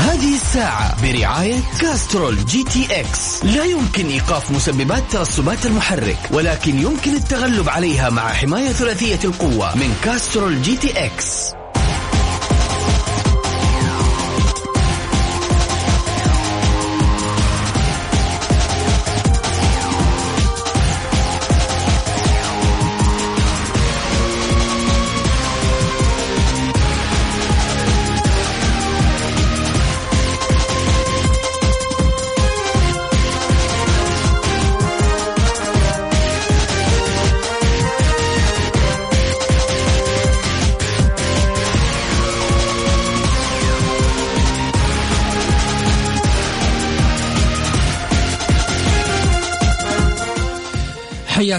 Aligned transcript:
هذه 0.00 0.34
الساعة 0.34 1.02
برعاية 1.02 1.60
Castrol 1.80 2.44
GTX. 2.44 3.44
لا 3.44 3.64
يمكن 3.64 4.06
إيقاف 4.06 4.50
مسببات 4.50 5.02
ترسبات 5.10 5.66
المحرك 5.66 6.18
ولكن 6.30 6.78
يمكن 6.78 7.14
التغلب 7.16 7.68
عليها 7.68 8.10
مع 8.10 8.32
حماية 8.32 8.68
ثلاثية 8.68 9.18
القوة 9.24 9.76
من 9.76 9.96
Castrol 10.04 10.62
GTX. 10.62 11.59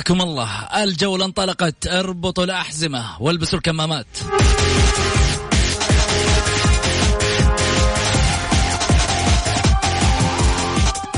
حياكم 0.01 0.21
الله. 0.21 0.83
الجولة 0.83 1.25
انطلقت. 1.25 1.87
اربطوا 1.87 2.43
الأحزمة 2.43 3.05
والبسوا 3.19 3.57
الكمامات. 3.57 4.05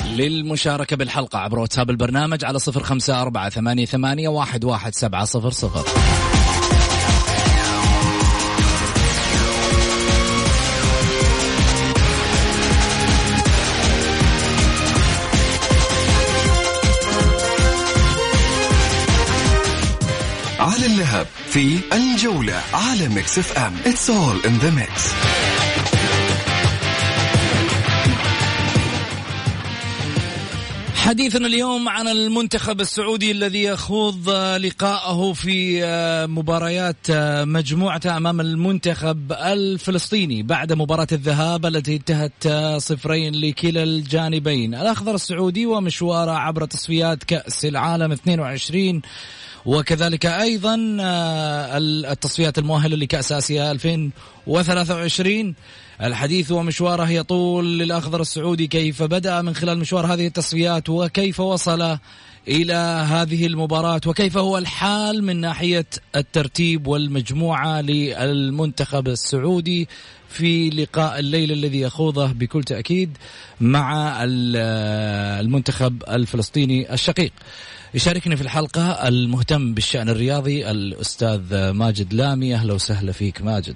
للمشاركة 0.05 0.95
بالحلقة 0.95 1.39
عبر 1.39 1.59
واتساب 1.59 1.89
البرنامج 1.89 2.45
على 2.45 2.59
صفر 2.59 2.83
خمسة 2.83 3.21
أربعة 3.21 3.49
ثمانية, 3.49 3.85
ثمانية 3.85 4.27
واحد, 4.27 4.63
واحد 4.63 4.95
سبعة 4.95 5.25
صفر 5.25 5.49
صفر. 5.49 5.85
اللهب 21.13 21.27
في 21.45 21.79
الجولة 21.93 22.61
على 22.73 23.09
Mix 23.09 23.39
FM 23.39 23.73
It's 23.85 24.09
all 24.09 24.47
in 24.47 24.53
the 24.63 24.71
mix. 24.71 25.13
حديثنا 30.95 31.47
اليوم 31.47 31.89
عن 31.89 32.07
المنتخب 32.07 32.81
السعودي 32.81 33.31
الذي 33.31 33.63
يخوض 33.63 34.29
لقاءه 34.29 35.33
في 35.33 35.81
مباريات 36.29 37.11
مجموعته 37.47 38.17
أمام 38.17 38.41
المنتخب 38.41 39.31
الفلسطيني 39.31 40.43
بعد 40.43 40.73
مباراة 40.73 41.07
الذهاب 41.11 41.65
التي 41.65 41.95
انتهت 41.95 42.47
صفرين 42.77 43.35
لكلا 43.35 43.83
الجانبين. 43.83 44.75
الأخضر 44.75 45.15
السعودي 45.15 45.65
ومشواره 45.65 46.31
عبر 46.31 46.65
تصفيات 46.65 47.23
كأس 47.23 47.65
العالم 47.65 48.11
22 48.11 49.01
وكذلك 49.65 50.25
أيضا 50.25 50.77
التصفيات 52.11 52.57
المؤهلة 52.57 52.95
لكأس 52.95 53.31
آسيا 53.31 53.71
2023 53.71 55.55
الحديث 56.01 56.51
ومشواره 56.51 57.09
يطول 57.09 57.79
للأخضر 57.79 58.21
السعودي 58.21 58.67
كيف 58.67 59.03
بدأ 59.03 59.41
من 59.41 59.55
خلال 59.55 59.79
مشوار 59.79 60.13
هذه 60.13 60.27
التصفيات 60.27 60.89
وكيف 60.89 61.39
وصل 61.39 61.97
إلى 62.47 62.73
هذه 63.09 63.45
المباراة 63.45 64.01
وكيف 64.07 64.37
هو 64.37 64.57
الحال 64.57 65.23
من 65.23 65.41
ناحية 65.41 65.85
الترتيب 66.15 66.87
والمجموعة 66.87 67.81
للمنتخب 67.81 69.07
السعودي 69.07 69.87
في 70.29 70.69
لقاء 70.69 71.19
الليل 71.19 71.51
الذي 71.51 71.79
يخوضه 71.79 72.31
بكل 72.31 72.63
تأكيد 72.63 73.17
مع 73.61 74.17
المنتخب 74.23 76.03
الفلسطيني 76.09 76.93
الشقيق. 76.93 77.31
يشاركني 77.95 78.35
في 78.35 78.41
الحلقة 78.41 79.07
المهتم 79.07 79.73
بالشأن 79.73 80.09
الرياضي 80.09 80.71
الأستاذ 80.71 81.71
ماجد 81.71 82.13
لامي. 82.13 82.55
أهلا 82.55 82.73
وسهلا 82.73 83.11
فيك 83.11 83.41
ماجد. 83.41 83.75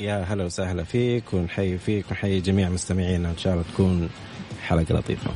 يا 0.00 0.24
هلا 0.28 0.44
وسهلا 0.44 0.84
فيك 0.84 1.34
ونحيي 1.34 1.78
فيك 1.78 2.04
ونحيي 2.10 2.40
جميع 2.40 2.68
مستمعينا. 2.68 3.30
إن 3.30 3.38
شاء 3.38 3.52
الله 3.52 3.64
تكون 3.72 4.08
حلقة 4.62 4.94
لطيفة. 4.94 5.30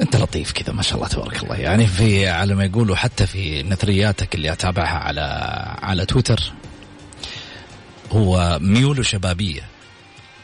أنت 0.00 0.16
لطيف 0.16 0.52
كذا 0.52 0.72
ما 0.72 0.82
شاء 0.82 0.94
الله 0.96 1.08
تبارك 1.08 1.42
الله. 1.42 1.56
يعني 1.56 1.86
في 1.86 2.28
على 2.28 2.54
ما 2.54 2.64
يقولوا 2.64 2.96
حتى 2.96 3.26
في 3.26 3.62
نثرياتك 3.62 4.34
اللي 4.34 4.52
أتابعها 4.52 4.98
على 4.98 5.20
على 5.82 6.06
تويتر 6.06 6.52
هو 8.12 8.58
ميوله 8.60 9.02
شبابية. 9.02 9.62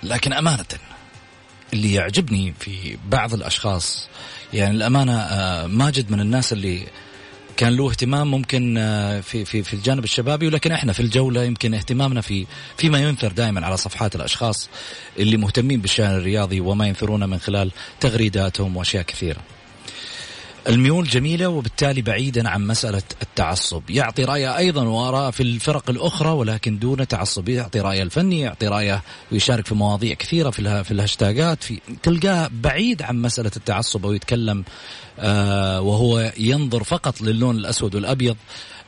لكن 0.02 0.32
أمانة 0.32 0.64
اللي 1.72 1.94
يعجبني 1.94 2.54
في 2.60 2.98
بعض 3.08 3.34
الأشخاص 3.34 4.08
يعني 4.52 4.76
الأمانة 4.76 5.12
ماجد 5.66 6.10
من 6.10 6.20
الناس 6.20 6.52
اللي 6.52 6.86
كان 7.56 7.76
له 7.76 7.90
اهتمام 7.90 8.30
ممكن 8.30 8.74
في 9.22 9.44
في 9.44 9.62
في 9.62 9.74
الجانب 9.74 10.04
الشبابي 10.04 10.46
ولكن 10.46 10.72
إحنا 10.72 10.92
في 10.92 11.00
الجولة 11.00 11.42
يمكن 11.44 11.74
اهتمامنا 11.74 12.20
في 12.20 12.46
فيما 12.76 12.98
ينثر 12.98 13.32
دائما 13.32 13.66
على 13.66 13.76
صفحات 13.76 14.16
الأشخاص 14.16 14.68
اللي 15.18 15.36
مهتمين 15.36 15.80
بالشأن 15.80 16.10
الرياضي 16.10 16.60
وما 16.60 16.86
ينثرونه 16.86 17.26
من 17.26 17.38
خلال 17.38 17.70
تغريداتهم 18.00 18.76
وأشياء 18.76 19.02
كثيرة. 19.02 19.40
الميول 20.68 21.04
جميلة 21.04 21.48
وبالتالي 21.48 22.02
بعيدا 22.02 22.48
عن 22.48 22.66
مسألة 22.66 23.02
التعصب. 23.22 23.82
يعطي 23.90 24.24
رأيه 24.24 24.56
أيضا 24.56 24.82
وآراء 24.84 25.30
في 25.30 25.42
الفرق 25.42 25.90
الأخرى 25.90 26.28
ولكن 26.30 26.78
دون 26.78 27.08
تعصب. 27.08 27.48
يعطي 27.48 27.80
رأيه 27.80 28.02
الفني 28.02 28.40
يعطي 28.40 28.66
رأيه 28.66 29.02
ويشارك 29.32 29.66
في 29.66 29.74
مواضيع 29.74 30.14
كثيرة 30.14 30.50
في, 30.50 30.84
في 30.84 30.90
الهاشتاجات. 30.90 31.62
في 31.62 31.80
تلقاه 32.02 32.50
بعيد 32.52 33.02
عن 33.02 33.22
مسألة 33.22 33.50
التعصب 33.56 34.06
أو 34.06 34.12
يتكلم 34.12 34.64
آه 35.18 35.80
وهو 35.80 36.32
ينظر 36.38 36.84
فقط 36.84 37.20
للون 37.20 37.56
الأسود 37.56 37.94
والأبيض 37.94 38.36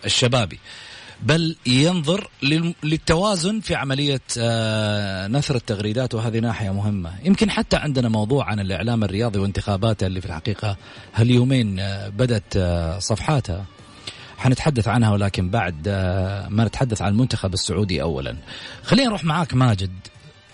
الشبابي. 0.05 0.59
بل 1.23 1.57
ينظر 1.67 2.31
للتوازن 2.83 3.61
في 3.61 3.75
عملية 3.75 4.21
نثر 5.27 5.55
التغريدات 5.57 6.15
وهذه 6.15 6.39
ناحية 6.39 6.71
مهمة. 6.71 7.11
يمكن 7.25 7.51
حتى 7.51 7.77
عندنا 7.77 8.09
موضوع 8.09 8.45
عن 8.45 8.61
الإعلام 8.61 9.05
الرياضي 9.05 9.39
وانتخاباته 9.39 10.07
اللي 10.07 10.21
في 10.21 10.27
الحقيقة 10.27 10.77
هاليومين 11.15 11.77
بدت 12.09 12.59
صفحاتها. 12.99 13.65
حنتحدث 14.39 14.89
عنها 14.89 15.11
ولكن 15.13 15.51
بعد 15.51 15.89
ما 16.49 16.65
نتحدث 16.65 17.03
عن 17.03 17.13
المنتخب 17.13 17.55
السعودي 17.55 18.03
أولا. 18.03 18.37
خلينا 18.83 19.09
نروح 19.09 19.25
معاك 19.25 19.55
ماجد. 19.55 19.93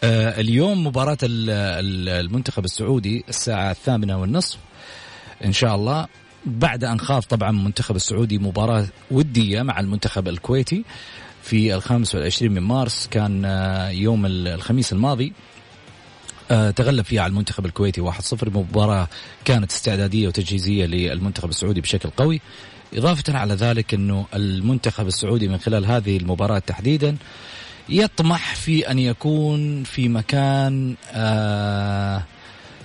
اليوم 0.04 0.87
مباراة 0.87 1.19
المنتخب 1.22 2.64
السعودي 2.64 3.25
الساعة 3.28 3.70
الثامنة 3.70 4.20
والنصف. 4.20 4.58
إن 5.44 5.52
شاء 5.52 5.75
الله 5.75 6.06
بعد 6.46 6.85
أن 6.85 7.00
خاض 7.00 7.23
طبعا 7.23 7.50
المنتخب 7.50 7.96
السعودي 7.96 8.38
مباراة 8.38 8.87
ودية 9.11 9.62
مع 9.62 9.81
المنتخب 9.81 10.29
الكويتي 10.29 10.85
في 11.43 11.75
الخامس 11.75 12.14
والعشرين 12.14 12.52
من 12.52 12.62
مارس. 12.62 13.08
كان 13.11 13.44
يوم 13.93 14.26
الخميس 14.26 14.93
الماضي 14.93 15.32
تغلب 16.49 17.05
فيها 17.05 17.23
على 17.23 17.31
المنتخب 17.31 17.67
الكويتي 17.67 18.11
1-0 18.12 18.17
مباراة 18.43 19.08
كانت 19.44 19.73
استعدادية 19.73 20.29
وتجهيزية 20.29 20.87
للمنتخب 20.87 21.49
السعودي 21.49 21.81
بشكل 21.81 22.11
قوي. 22.11 22.40
إضافة 22.94 23.38
على 23.38 23.55
ذلك 23.55 23.94
أنه 23.94 24.26
المنتخب 24.35 25.06
السعودي 25.06 25.49
من 25.49 25.58
خلال 25.58 25.87
هذه 25.87 26.17
المباراة 26.17 26.58
تحديدا 26.58 27.17
يطمح 27.88 28.55
في 28.55 28.90
أن 28.90 28.99
يكون 28.99 29.85
في 29.85 30.08
مكان 30.08 30.96
آه 31.12 32.23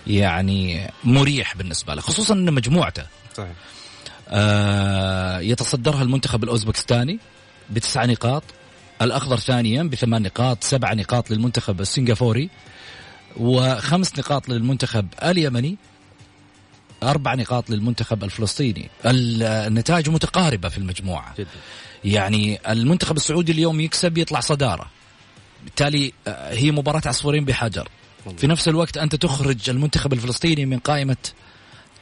يعني 0.08 0.90
مريح 1.04 1.56
بالنسبة 1.56 1.94
له 1.96 2.02
خصوصا 2.02 2.34
إن 2.34 2.54
مجموعته 2.54 3.04
صحيح. 3.34 3.56
آه 4.30 5.40
يتصدرها 5.40 6.02
المنتخب 6.04 6.44
الأوزبكستاني 6.44 7.20
بتسع 7.70 8.06
نقاط 8.06 8.44
الأخضر 9.02 9.38
ثانيا 9.38 9.84
بثمان 9.84 10.22
نقاط 10.22 10.64
سبع 10.64 10.94
نقاط 10.94 11.32
للمنتخب 11.32 11.82
السنغافوري 11.82 12.50
وخمس 13.38 14.20
نقاط 14.20 14.50
للمنتخب 14.50 15.08
اليمني 15.24 15.78
أربع 17.04 17.36
نقاط 17.36 17.70
للمنتخب 17.70 18.24
الفلسطيني. 18.24 18.90
النتائج 19.06 20.10
متقاربة 20.10 20.70
في 20.70 20.78
المجموعة. 20.78 21.34
جدا. 21.38 21.50
يعني 22.04 22.60
المنتخب 22.72 23.18
السعودي 23.18 23.52
اليوم 23.52 23.80
يكسب 23.80 24.18
يطلع 24.18 24.40
صدارة. 24.40 24.90
بالتالي 25.64 26.14
آه، 26.28 26.54
هي 26.54 26.72
مباراة 26.72 27.02
عصفورين 27.06 27.46
بحجر. 27.46 27.90
في 28.38 28.48
نفس 28.48 28.68
الوقت 28.68 28.98
أنت 28.98 29.16
تخرج 29.16 29.70
المنتخب 29.70 30.14
الفلسطيني 30.14 30.66
من 30.66 30.80
قائمة 30.80 31.18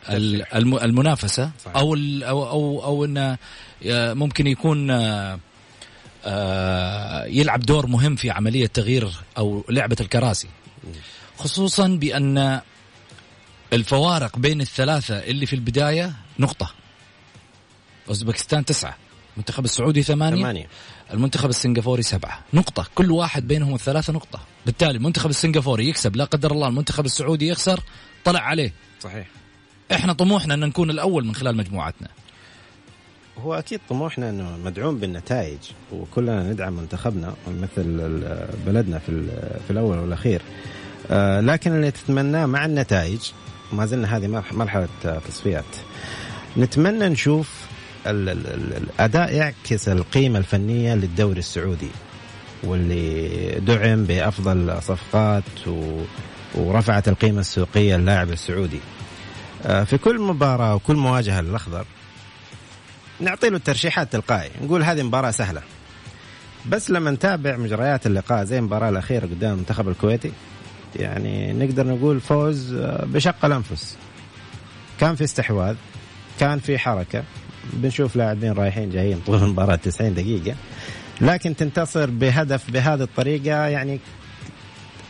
ال- 0.09 0.55
الم- 0.55 0.77
المنافسة 0.77 1.51
صحيح. 1.65 1.75
أو 1.77 1.93
ال- 1.93 2.23
أو 2.23 2.49
أو, 2.49 2.83
أو 2.83 3.05
أنه 3.05 3.37
آه، 3.85 4.13
ممكن 4.13 4.47
يكون 4.47 4.91
آه، 4.91 5.39
آه، 6.25 7.25
يلعب 7.25 7.59
دور 7.59 7.87
مهم 7.87 8.15
في 8.15 8.31
عملية 8.31 8.67
تغيير 8.67 9.11
أو 9.37 9.65
لعبة 9.69 9.97
الكراسي. 10.01 10.47
خصوصا 11.37 11.87
بأن 11.87 12.61
الفوارق 13.73 14.37
بين 14.37 14.61
الثلاثة 14.61 15.17
اللي 15.19 15.45
في 15.45 15.53
البداية 15.55 16.13
نقطة. 16.39 16.71
أوزبكستان 18.09 18.65
تسعة 18.65 18.97
المنتخب 19.33 19.65
السعودي 19.65 20.03
ثمانية 20.03 20.41
ثمانية. 20.41 20.67
المنتخب 21.13 21.49
السنغافوري 21.49 22.03
سبعة. 22.03 22.39
نقطة. 22.53 22.87
كل 22.95 23.11
واحد 23.11 23.47
بينهم 23.47 23.75
الثلاثة 23.75 24.13
نقطة. 24.13 24.39
بالتالي 24.65 24.97
المنتخب 24.97 25.29
السنغافوري 25.29 25.89
يكسب 25.89 26.15
لا 26.15 26.23
قدر 26.23 26.51
الله 26.51 26.67
المنتخب 26.67 27.05
السعودي 27.05 27.47
يخسر 27.47 27.79
طلع 28.25 28.39
عليه. 28.39 28.73
صحيح. 28.99 29.27
إحنا 29.93 30.13
طموحنا 30.13 30.53
أن 30.53 30.59
نكون 30.59 30.89
الأول 30.89 31.25
من 31.25 31.35
خلال 31.35 31.57
مجموعتنا. 31.57 32.07
هو 33.43 33.53
أكيد 33.53 33.79
طموحنا 33.89 34.29
إنه 34.29 34.57
مدعوم 34.65 34.97
بالنتائج 34.97 35.57
وكلنا 35.93 36.43
ندعم 36.43 36.73
منتخبنا 36.73 37.33
مثل 37.61 37.71
ال- 37.77 38.47
بلدنا 38.65 38.99
في 38.99 39.25
في 39.67 39.71
الأول 39.71 39.97
والأخير. 39.97 40.41
آه، 41.11 41.39
لكن 41.41 41.75
اللي 41.75 41.91
تتمناه 41.91 42.45
مع 42.45 42.65
النتائج 42.65 43.19
ما 43.73 43.85
زلنا 43.85 44.17
هذه 44.17 44.27
مرح- 44.27 44.53
مرحلة 44.53 44.87
تصفيات. 45.27 45.65
نتمنى 46.57 47.09
نشوف 47.09 47.65
ال- 48.07 48.29
ال- 48.29 48.47
ال- 48.47 48.77
الأداء 48.77 49.33
يعكس 49.33 49.89
القيمة 49.89 50.39
الفنية 50.39 50.95
للدوري 50.95 51.39
السعودي 51.39 51.89
واللي 52.63 53.49
دعم 53.59 54.03
بأفضل 54.05 54.81
صفقات 54.81 55.43
ورفعت 56.55 57.07
القيمة 57.07 57.39
السوقية 57.39 57.95
للاعب 57.97 58.29
السعودي. 58.31 58.79
في 59.61 59.97
كل 59.97 60.19
مباراة 60.19 60.75
وكل 60.75 60.95
مواجهة 60.95 61.41
للأخضر 61.41 61.85
نعطي 63.19 63.49
له 63.49 63.57
الترشيحات 63.57 64.11
تلقائي 64.11 64.49
نقول 64.61 64.83
هذه 64.83 65.03
مباراة 65.03 65.31
سهلة. 65.31 65.61
بس 66.69 66.91
لما 66.91 67.11
نتابع 67.11 67.57
مجريات 67.57 68.07
اللقاء 68.07 68.43
زي 68.43 68.59
المباراة 68.59 68.89
الأخيرة 68.89 69.25
قدام 69.25 69.53
المنتخب 69.53 69.89
الكويتي 69.89 70.31
يعني 70.95 71.53
نقدر 71.53 71.87
نقول 71.87 72.19
فوز 72.19 72.73
آه، 72.73 73.05
بشق 73.05 73.45
الأنفس. 73.45 73.97
كان 74.99 75.15
في 75.15 75.23
استحواذ 75.23 75.75
كان 76.39 76.59
في 76.59 76.77
حركة 76.77 77.23
بنشوف 77.73 78.15
لاعبين 78.15 78.51
رايحين 78.51 78.89
جايين 78.89 79.19
طول 79.19 79.43
المباراة 79.43 79.75
90 79.75 80.13
دقيقة. 80.13 80.55
لكن 81.21 81.55
تنتصر 81.55 82.09
بهدف 82.09 82.71
بهذه 82.71 83.01
الطريقة 83.03 83.67
يعني 83.67 83.99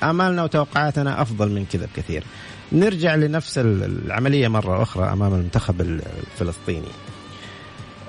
آمالنا 0.03 0.43
وتوقعاتنا 0.43 1.21
أفضل 1.21 1.51
من 1.51 1.65
كذا 1.65 1.85
بكثير. 1.85 2.23
نرجع 2.71 3.15
لنفس 3.15 3.57
العملية 3.57 4.47
مرة 4.47 4.83
أخرى 4.83 5.11
أمام 5.13 5.33
المنتخب 5.33 5.81
الفلسطيني. 5.81 6.87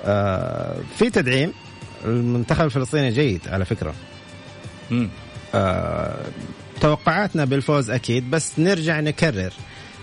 آه، 0.05 0.77
في 0.97 1.09
تدعيم. 1.09 1.53
المنتخب 2.05 2.65
الفلسطيني 2.65 3.09
جيد 3.09 3.41
على 3.47 3.65
فكرة. 3.65 3.93
آه، 5.55 6.25
توقعاتنا 6.81 7.45
بالفوز 7.45 7.89
أكيد 7.89 8.31
بس 8.31 8.59
نرجع 8.59 8.99
نكرر. 8.99 9.53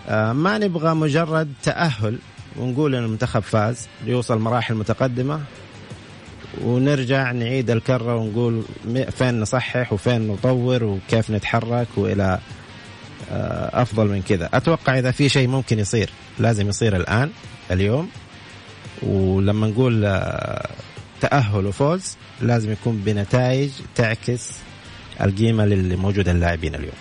آه، 0.08 0.32
ما 0.32 0.58
نبغى 0.58 0.94
مجرد 0.94 1.52
تأهل 1.62 2.18
ونقول 2.56 2.94
إن 2.94 3.04
المنتخب 3.04 3.40
فاز 3.40 3.88
ليوصل 4.04 4.38
مراحل 4.38 4.74
متقدمة 4.74 5.40
ونرجع 6.64 7.32
نعيد 7.32 7.70
الكرة 7.70 8.16
ونقول 8.16 8.62
فين 9.10 9.40
نصحح 9.40 9.92
وفين 9.92 10.28
نطور 10.28 10.84
وكيف 10.84 11.30
نتحرك 11.30 11.88
وإلى 11.96 12.38
أفضل 13.72 14.06
من 14.06 14.22
كذا. 14.22 14.48
أتوقع 14.54 14.98
إذا 14.98 15.10
في 15.10 15.28
شيء 15.28 15.48
ممكن 15.48 15.78
يصير 15.78 16.10
لازم 16.38 16.68
يصير 16.68 16.96
الآن 16.96 17.30
اليوم. 17.70 18.10
ولما 19.02 19.66
نقول 19.66 20.04
آه، 20.04 20.68
تأهل 21.20 21.66
وفوز 21.66 22.16
لازم 22.40 22.72
يكون 22.72 22.96
بنتائج 22.98 23.70
تعكس 23.94 24.50
القيمة 25.20 25.64
اللي 25.64 25.96
موجودة 25.96 26.32
اللاعبين 26.32 26.74
اليوم. 26.74 26.96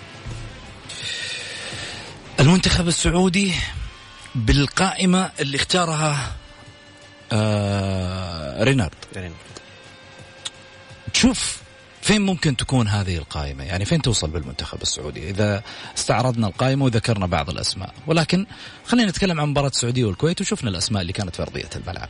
المنتخب 2.40 2.88
السعودي 2.88 3.54
بالقائمة 4.36 5.31
اللي 5.40 5.58
اختارها 5.58 6.36
آه 7.31 8.64
رينارد. 8.64 8.96
يعني 9.16 9.34
تشوف 11.14 11.62
فين 12.01 12.22
ممكن 12.22 12.56
تكون 12.56 12.88
هذه 12.88 13.18
القائمة؟ 13.18 13.63
يعني 13.63 13.86
فين 13.86 14.01
توصل 14.01 14.30
بالمنتخب 14.30 14.81
السعودي؟ 14.81 15.30
إذا 15.30 15.63
استعرضنا 15.98 16.48
القائمة 16.48 16.86
وذكرنا 16.86 17.25
بعض 17.25 17.50
الأسماء. 17.50 17.94
ولكن 18.07 18.46
خلينا 18.86 19.10
نتكلم 19.10 19.40
عن 19.40 19.48
مباراة 19.48 19.68
السعودية 19.68 20.06
والكويت 20.06 20.42
وشفنا 20.42 20.69
الأسماء 20.69 21.01
اللي 21.01 21.13
كانت 21.13 21.36
في 21.36 21.42
أرضية 21.42 21.69
الملعب. 21.75 22.10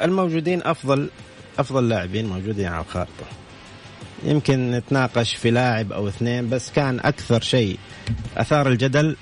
الموجودين 0.00 0.62
أفضل 0.62 1.10
أفضل 1.58 1.88
لاعبين 1.88 2.26
موجودين 2.26 2.66
على 2.66 2.84
الخارطة. 2.84 3.26
يمكن 4.24 4.70
نتناقش 4.70 5.34
في 5.34 5.50
لاعب 5.50 5.92
أو 5.92 6.08
اثنين 6.08 6.48
بس 6.48 6.70
كان 6.70 7.00
أكثر 7.00 7.40
شيء 7.40 7.78
أثار 8.36 8.68
الجدل 8.68 9.16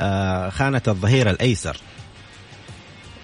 آه، 0.00 0.50
خانة 0.50 0.82
الظهير 0.88 1.30
الأيسر. 1.30 1.76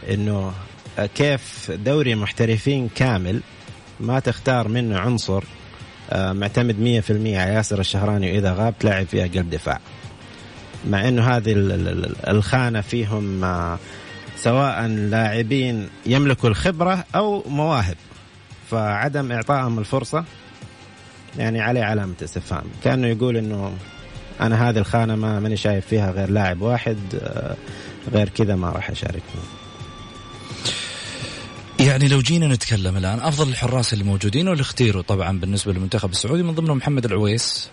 آه، 0.09 1.07
كيف 1.07 1.71
دوري 1.71 2.15
محترفين 2.15 2.89
كامل 2.95 3.43
ما 4.01 4.21
تختار 4.21 4.69
منه 4.69 4.99
عنصر 4.99 5.45
آه، 6.11 6.33
معتمد 6.33 6.77
100% 6.77 7.11
على 7.11 7.55
ياسر 7.55 7.81
الشهراني 7.81 8.33
وإذا 8.33 8.53
غاب 8.53 8.75
تلاعب 8.81 9.07
فيها 9.07 9.27
قلب 9.27 9.51
دفاع. 9.51 9.81
مع 10.91 11.09
إنه 11.09 11.23
هذه 11.37 11.53
ال- 11.53 11.73
ال- 11.73 11.89
ال- 12.05 12.29
الخانة 12.29 12.81
فيهم 12.81 13.45
آه، 13.45 13.79
سواء 14.37 14.87
لاعبين 14.87 15.89
يملكوا 16.07 16.49
الخبرة 16.49 17.05
أو 17.15 17.43
مواهب. 17.49 17.97
فعدم 18.71 19.33
إعطائهم 19.33 19.79
الفرصة 19.79 20.25
يعني 21.39 21.61
عليه 21.61 21.83
علامة 21.85 22.15
استفهام. 22.23 22.65
كأنه 22.85 23.07
يقول 23.07 23.37
إنه 23.37 23.73
أنا 24.41 24.69
هذه 24.71 24.79
الخانة 24.79 25.17
ما 25.17 25.41
ماني 25.41 25.57
شايف 25.57 25.87
فيها 25.87 26.11
غير 26.11 26.31
لاعب 26.31 26.61
واحد 26.63 26.97
آه، 27.23 27.57
غير 28.13 28.29
كذا 28.29 28.55
ما 28.57 28.71
راح 28.71 28.91
اشارك 28.91 29.23
فيه 29.33 29.62
يعني 31.87 32.09
لو 32.09 32.21
جينا 32.21 32.47
نتكلم 32.47 32.97
الآن 32.97 33.21
أفضل 33.21 33.49
الحراس 33.49 33.93
اللي 33.93 34.05
موجودين 34.05 34.49
واللي 34.49 34.61
اختيروا 34.63 35.03
طبعا 35.03 35.39
بالنسبة 35.41 35.73
للمنتخب 35.73 36.11
السعودي 36.11 36.43
من 36.43 36.55
ضمنهم 36.55 36.77
محمد 36.77 37.05
العويس 37.05 37.69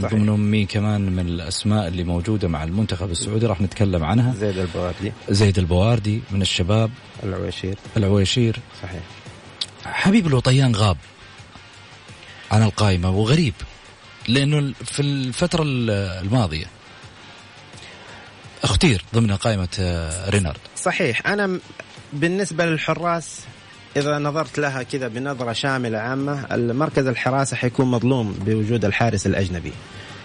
من 0.00 0.08
صحيح. 0.08 0.18
ضمنهم 0.18 0.40
مين 0.40 0.66
كمان 0.66 1.00
من 1.00 1.26
الأسماء 1.28 1.88
اللي 1.88 2.04
موجودة 2.04 2.48
مع 2.48 2.64
المنتخب 2.64 3.10
السعودي 3.10 3.46
راح 3.46 3.60
نتكلم 3.60 4.04
عنها. 4.04 4.34
زيد 4.34 4.58
البواردي. 4.58 5.12
زيد 5.28 5.58
البواردي 5.58 6.22
من 6.30 6.42
الشباب. 6.42 6.90
العويشير. 7.22 7.78
العويشير. 7.96 8.58
صحيح. 8.82 9.02
حبيب 9.84 10.26
الوطيان 10.26 10.74
غاب 10.74 10.96
عن 12.50 12.62
القائمة 12.62 13.10
وغريب 13.10 13.54
لأنه 14.28 14.72
في 14.84 15.02
الفترة 15.02 15.62
الماضية 15.66 16.66
اختير 18.64 19.04
ضمن 19.14 19.32
قائمة 19.32 19.68
آه، 19.80 20.30
رينارد. 20.30 20.60
صحيح. 20.76 21.26
أنا 21.26 21.60
بالنسبة 22.12 22.66
للحراس 22.66 23.40
إذا 23.96 24.18
نظرت 24.18 24.58
لها 24.58 24.82
كذا 24.82 25.08
بنظرة 25.08 25.52
شاملة 25.52 25.98
عامة 25.98 26.46
المركز 26.54 27.06
الحراسه 27.06 27.56
حيكون 27.56 27.86
مظلوم 27.86 28.32
بوجود 28.46 28.84
الحارس 28.84 29.26
الأجنبي. 29.26 29.72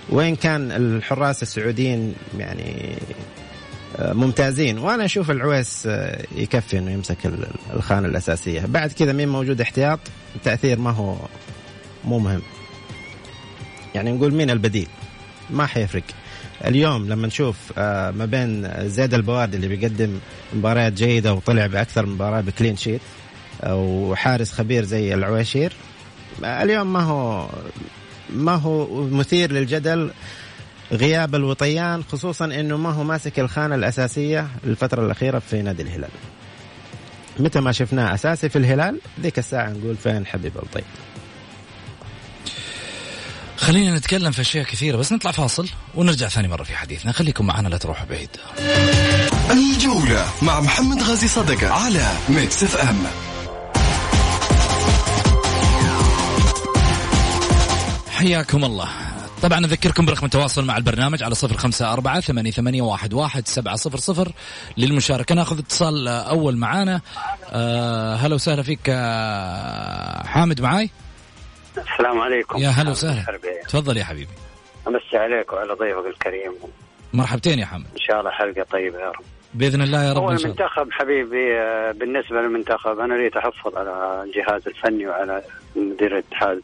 وين 0.10 0.36
كان 0.36 0.72
الحراس 0.72 1.44
السعوديين 1.44 2.14
يعني 2.38 2.96
آه، 4.00 4.14
ممتازين 4.14 4.78
وأنا 4.78 5.06
أشوف 5.06 5.32
العويس 5.32 5.88
آه، 5.88 6.26
يكفي 6.36 6.78
إنه 6.78 6.92
يمسك 6.92 7.26
ال- 7.26 7.48
الخانة 7.74 8.08
الأساسية. 8.08 8.62
بعد 8.66 8.92
كذا 8.92 9.12
مين 9.14 9.30
موجود؟ 9.30 9.62
احتياط 9.62 10.00
التاثير 10.36 10.80
ما 10.80 10.92
هو 10.92 11.16
مو 12.06 12.20
مهم. 12.20 12.42
يعني 13.96 14.12
نقول 14.12 14.34
مين 14.34 14.50
البديل؟ 14.50 14.88
ما 15.50 15.66
حيفرق. 15.66 16.04
اليوم 16.66 17.10
لما 17.10 17.28
نشوف 17.28 17.56
آه، 17.78 18.12
ما 18.12 18.26
بين 18.26 18.72
زيد 18.90 19.14
البوادي 19.14 19.58
اللي 19.58 19.68
بيقدم 19.68 20.20
مباريات 20.54 20.94
جيدة 20.94 21.34
وطلع 21.34 21.68
بأكثر 21.68 22.06
مباراة 22.06 22.42
بكلين 22.42 22.76
شيت 22.78 23.02
وحارس 23.68 24.52
خبير 24.52 24.84
زي 24.84 25.14
العويشير 25.14 25.74
اليوم 26.44 26.94
ما 26.94 27.02
هو 27.02 27.50
ما 28.30 28.56
هو 28.56 29.04
مثير 29.08 29.52
للجدل 29.52 30.12
غياب 30.92 31.36
الوطيان 31.36 32.04
خصوصا 32.04 32.46
إنه 32.46 32.78
ما 32.78 32.92
هو 32.92 33.04
ماسك 33.04 33.40
الخانة 33.40 33.76
الأساسية 33.76 34.48
الفترة 34.64 35.06
الأخيرة 35.06 35.40
في 35.40 35.62
نادي 35.62 35.82
الهلال. 35.82 36.10
متى 37.40 37.60
ما 37.60 37.72
شفناه 37.72 38.14
أساسي 38.14 38.50
في 38.50 38.56
الهلال 38.56 39.00
ذيك 39.22 39.40
الساعة 39.40 39.70
نقول 39.70 39.96
فين 39.96 40.26
حبيب 40.26 40.58
الطيب. 40.58 40.84
خلينا 43.58 43.98
نتكلم 43.98 44.32
في 44.32 44.42
أشياء 44.42 44.66
كثيرة 44.66 44.98
بس 44.98 45.12
نطلع 45.12 45.32
فاصل 45.32 45.70
ونرجع 45.96 46.28
ثاني 46.28 46.48
مرة 46.48 46.64
في 46.64 46.76
حديثنا. 46.76 47.12
خليكم 47.12 47.48
معنا 47.48 47.68
لا 47.68 47.78
تروحوا 47.78 48.06
بعيد. 48.06 48.30
الجولة 49.52 50.26
مع 50.42 50.60
محمد 50.60 51.04
غازي 51.04 51.28
صدقة 51.28 51.70
على 51.70 52.12
Mix 52.30 52.64
FM 52.64 53.29
حياكم 58.20 58.66
الله. 58.66 58.90
طبعا 59.42 59.60
أذكركم 59.60 60.06
برقم 60.06 60.26
التواصل 60.26 60.66
مع 60.66 60.78
البرنامج 60.78 61.24
على 61.24 61.36
صفر 61.36 61.58
خمسة 61.58 61.94
أربعة 61.94 62.20
ثمانية, 62.20 62.52
ثمانية 62.52 62.82
واحد, 62.82 63.14
واحد 63.14 63.48
سبعة 63.48 63.76
صفر 63.76 63.98
صفر 63.98 64.32
للمشاركة. 64.78 65.36
ناخذ 65.36 65.60
اتصال 65.60 66.08
أول 66.08 66.58
معانا. 66.58 67.02
أه 67.52 68.16
هلا 68.16 68.36
وسهلا 68.36 68.64
فيك 68.64 68.80
آه، 68.90 70.24
حامد 70.24 70.62
معاي؟ 70.62 70.90
السلام 71.78 72.22
عليكم. 72.22 72.58
يا 72.58 72.70
هلا 72.70 72.92
وسهلا. 72.92 73.26
تفضل 73.70 73.98
يا 73.98 74.04
حبيبي. 74.04 74.32
أمسي 74.88 75.18
عليك 75.18 75.54
وعلى 75.54 75.74
ضيفك 75.74 76.06
الكريم. 76.08 76.54
مرحبتين 77.14 77.60
يا 77.60 77.66
حامد. 77.66 77.86
إن 77.94 78.02
شاء 78.08 78.20
الله 78.20 78.32
حلقة 78.32 78.66
طيبة 78.72 79.00
يا 79.00 79.10
رب. 79.10 79.24
بإذن 79.54 79.82
الله 79.82 80.04
يا 80.04 80.14
رب 80.14 80.24
هو. 80.24 80.32
المنتخب 80.32 80.92
حبيبي 80.92 81.60
آه، 81.60 81.92
بالنسبة 81.92 82.42
للمنتخب 82.42 83.00
أنا 83.00 83.14
لي 83.14 83.30
تحفظ 83.30 83.78
على 83.78 84.24
الجهاز 84.24 84.68
الفني 84.68 85.08
وعلى 85.08 85.42
مدير 85.76 86.18
الاتحاد. 86.18 86.62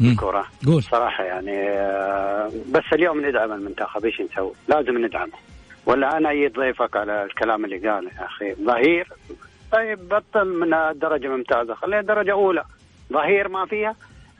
الكره 0.00 0.46
قول. 0.66 0.82
صراحة 0.82 1.24
يعني 1.24 1.68
آه، 1.68 2.50
بس 2.70 2.82
اليوم 2.92 3.26
ندعم 3.26 3.52
المنتخب 3.52 4.04
إيش 4.04 4.20
نسوي؟ 4.20 4.52
لازم 4.68 5.04
ندعمه. 5.04 5.32
ولا 5.86 6.16
أنا 6.16 6.30
ايد 6.30 6.52
ضيفك 6.52 6.96
على 6.96 7.24
الكلام 7.24 7.64
اللي 7.64 7.88
قاله 7.88 8.10
يا 8.20 8.24
أخي؟ 8.24 8.54
ظهير؟ 8.54 9.08
طيب 9.72 10.08
بطل 10.08 10.44
من 10.44 10.74
الدرجه 10.74 11.28
ممتازة. 11.28 11.74
خليها 11.74 12.00
درجة 12.00 12.32
أولى. 12.32 12.64
ظهير 13.12 13.48
ما 13.48 13.66
فيها؟ 13.66 13.94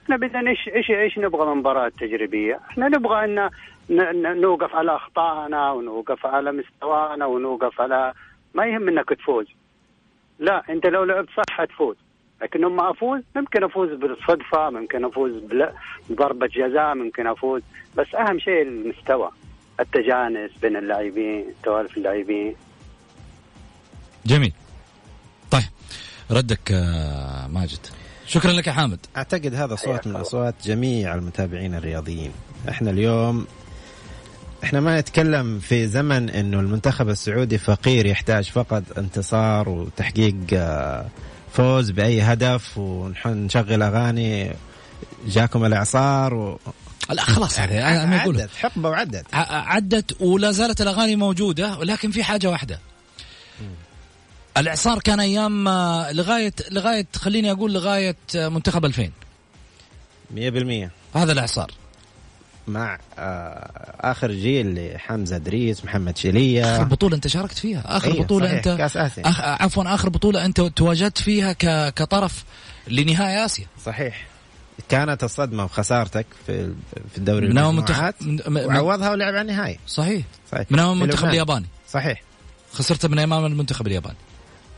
إحنا 0.04 0.16
بدنا 0.16 0.50
إيش 0.50 0.68
إيش 0.68 0.90
إيش 0.90 1.18
نبغى 1.18 1.46
من 1.46 1.56
مباراة 1.56 1.88
تجريبية؟ 1.88 2.60
إحنا 2.70 2.88
نبغى 2.88 3.24
إن 3.24 3.50
نوقف 4.40 4.74
على 4.74 4.96
أخطائنا 4.96 5.70
ونوقف 5.72 6.26
على 6.26 6.52
مستوانا 6.52 7.26
ونوقف 7.26 7.80
على 7.80 8.12
ما 8.54 8.66
يهم 8.66 8.88
إنك 8.88 9.08
تفوز. 9.08 9.46
لا 10.38 10.62
أنت 10.70 10.86
لو 10.86 11.04
لعبت 11.04 11.28
صح 11.36 11.56
حتفوز 11.56 11.96
لكن 12.42 12.60
لما 12.60 12.90
أفوز. 12.90 13.22
ممكن 13.36 13.64
أفوز 13.64 13.88
بالصدفة 13.88 14.70
ممكن 14.70 15.04
أفوز 15.04 15.32
بضربة 16.10 16.46
جزاء 16.46 16.94
ممكن 16.94 17.26
أفوز. 17.26 17.62
بس 17.96 18.14
أهم 18.14 18.38
شيء 18.38 18.62
المستوى 18.62 19.30
التجانس 19.80 20.50
بين 20.62 20.76
اللاعبين 20.76 21.44
توالف 21.64 21.96
اللاعبين. 21.96 22.54
جميل. 24.26 24.52
طيب 25.50 25.62
ردك 26.30 26.72
آه، 26.72 27.46
ماجد. 27.48 27.86
شكرا 28.26 28.52
لك 28.52 28.66
يا 28.66 28.72
حامد. 28.72 28.98
أعتقد 29.16 29.54
هذا 29.54 29.74
صوت 29.74 30.06
من 30.06 30.16
أصوات 30.16 30.54
جميع 30.64 31.14
المتابعين 31.14 31.74
الرياضيين. 31.74 32.32
إحنا 32.68 32.90
اليوم 32.90 33.46
إحنا 34.64 34.80
ما 34.80 35.00
نتكلم 35.00 35.58
في 35.58 35.86
زمن 35.86 36.30
إنه 36.30 36.60
المنتخب 36.60 37.08
السعودي 37.08 37.58
فقير 37.58 38.06
يحتاج 38.06 38.50
فقط 38.50 38.82
انتصار 38.98 39.68
وتحقيق 39.68 40.36
آه، 40.52 41.06
فوز 41.52 41.90
بأي 41.90 42.22
هدف 42.22 42.78
ونشغل 42.78 43.82
أغاني 43.82 44.52
جاكم 45.26 45.64
الإعصار 45.64 46.34
و... 46.34 46.58
لا 47.10 47.22
خلاص 47.22 47.58
هذه 47.58 48.02
أنا 48.02 48.22
أقول 48.22 48.40
عدت 48.40 48.50
حقبة 48.56 48.88
وعدت. 48.88 49.26
عدت 49.32 50.22
ولا 50.22 50.52
زالت 50.52 50.80
الأغاني 50.80 51.16
موجودة 51.16 51.78
ولكن 51.78 52.10
في 52.10 52.24
حاجة 52.24 52.50
واحدة. 52.50 52.80
الإعصار 54.56 54.98
كان 54.98 55.20
أيام 55.20 55.68
آه، 55.68 56.12
لغايه 56.12 56.52
لغاية 56.70 57.06
خليني 57.16 57.52
أقول 57.52 57.72
لغاية 57.72 58.16
آه، 58.36 58.48
منتخب 58.48 58.84
2000 58.84 59.10
100% 60.34 60.90
هذا 61.14 61.32
الإعصار. 61.32 61.70
مع 62.68 62.98
آه 63.18 63.70
آخر 64.00 64.30
جيل 64.32 64.94
لحمزة 64.94 65.36
ادريس 65.36 65.84
محمد 65.84 66.16
شيليه 66.16 66.76
آخر 66.76 66.84
بطولة 66.84 67.16
أنت 67.16 67.26
شاركت 67.26 67.58
فيها. 67.58 67.82
آخر 67.96 68.12
أيوة، 68.12 68.24
بطولة 68.24 68.46
صحيح، 68.46 68.56
أنت 68.66 68.68
كأس 68.78 68.96
آسيا. 68.96 69.28
أخ... 69.28 69.40
عفوا 69.40 69.94
آخر 69.94 70.08
بطولة 70.08 70.44
أنت 70.44 70.60
تواجدت 70.60 71.18
فيها 71.18 71.52
ك... 71.52 71.94
كطرف 71.94 72.44
لنهائي 72.88 73.44
آسيا. 73.44 73.66
صحيح. 73.84 74.26
كانت 74.88 75.24
الصدمة 75.24 75.64
وخسارتك 75.64 76.26
في 76.46 76.72
في 77.12 77.18
الدوري 77.18 77.48
من 77.48 77.58
المجموعات 77.58 78.14
منتخب- 78.22 78.26
من- 78.26 78.40
من- 78.54 78.64
وعوضها 78.64 79.10
ولعب 79.10 79.34
على 79.34 79.40
النهائي. 79.40 79.78
صحيح. 79.86 80.24
صحيح. 80.52 80.66
من 80.70 80.78
امام 80.78 80.94
في 80.98 81.02
المنتخب. 81.04 81.28
الياباني. 81.28 81.66
صحيح. 81.90 82.22
خسرت 82.72 83.06
من 83.06 83.18
أمام 83.18 83.46
المنتخب 83.46 83.86
الياباني. 83.86 84.16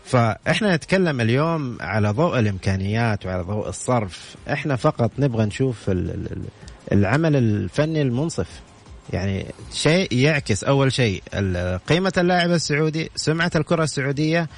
فإحنا 0.04 0.76
نتكلم 0.76 1.20
اليوم 1.20 1.76
على 1.80 2.10
ضوء 2.10 2.38
الإمكانيات 2.38 3.26
وعلى 3.26 3.42
ضوء 3.42 3.68
الصرف. 3.68 4.34
إحنا 4.52 4.76
فقط 4.76 5.10
نبغى 5.18 5.44
نشوف 5.46 5.90
ال- 5.90 6.10
ال- 6.10 6.44
العمل 6.92 7.36
الفني 7.36 8.02
المنصف. 8.02 8.48
يعني 9.12 9.46
شيء 9.72 10.12
يعكس 10.12 10.64
أول 10.64 10.92
شيء 10.92 11.22
قيمة 11.88 12.12
اللاعب 12.18 12.50
السعودي 12.50 13.10
سمعة 13.16 13.50
الكرة 13.56 13.84
السعودية 13.84 14.48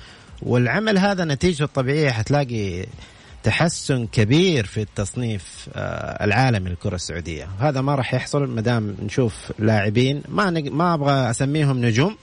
والعمل 0.43 0.99
هذا 0.99 1.25
نتيجته 1.25 1.65
الطبيعيه 1.65 2.11
حتلاقي 2.11 2.87
تحسن 3.43 4.07
كبير 4.07 4.67
في 4.67 4.81
التصنيف 4.83 5.69
آه، 5.75 6.25
العالمي 6.25 6.71
للكره 6.71 6.95
السعودية. 6.95 7.49
هذا 7.59 7.81
ما 7.81 7.95
راح 7.95 8.15
يحصل 8.15 8.45
ما 8.45 8.61
دام 8.61 8.97
نشوف 9.03 9.53
لاعبين. 9.59 10.23
ما 10.29 10.51
نق... 10.51 10.73
ما 10.73 10.95
أبغى 10.95 11.31
أسميهم 11.31 11.85
نجوم 11.85 12.17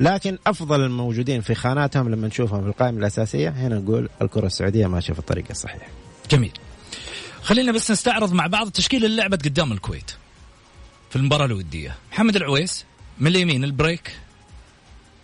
لكن 0.00 0.38
أفضل 0.46 0.80
الموجودين 0.80 1.40
في 1.40 1.54
خاناتهم 1.54 2.08
لما 2.08 2.28
نشوفهم 2.28 2.62
في 2.62 2.68
القائمة 2.68 2.98
الأساسية. 2.98 3.48
هنا 3.48 3.78
نقول 3.78 4.08
الكرة 4.22 4.46
السعودية 4.46 4.86
ماشيه 4.86 5.12
في 5.12 5.18
الطريق 5.18 5.44
الصحيح. 5.50 5.88
جميل. 6.30 6.52
خلينا 7.42 7.72
بس 7.72 7.90
نستعرض 7.90 8.32
مع 8.32 8.46
بعض 8.46 8.66
التشكيله 8.66 9.06
اللي 9.06 9.16
لعبت 9.16 9.44
قدام 9.44 9.72
الكويت. 9.72 10.10
في 11.10 11.16
المباراة 11.16 11.46
الودية. 11.46 11.96
محمد 12.12 12.36
العويس 12.36 12.84
من 13.18 13.26
اليمين 13.26 13.64
البريك. 13.64 14.18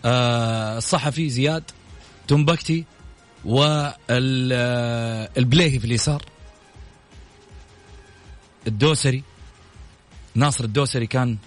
آه 0.04 0.78
الصحفي 0.78 1.30
زياد 1.30 1.64
تومبكتي 2.28 2.84
والبليهي 3.44 4.68
في 5.78 5.84
اليسار. 5.84 6.24
الدوسري 8.66 9.22
ناصر 10.34 10.64
الدوسري 10.64 11.06
كان 11.06 11.38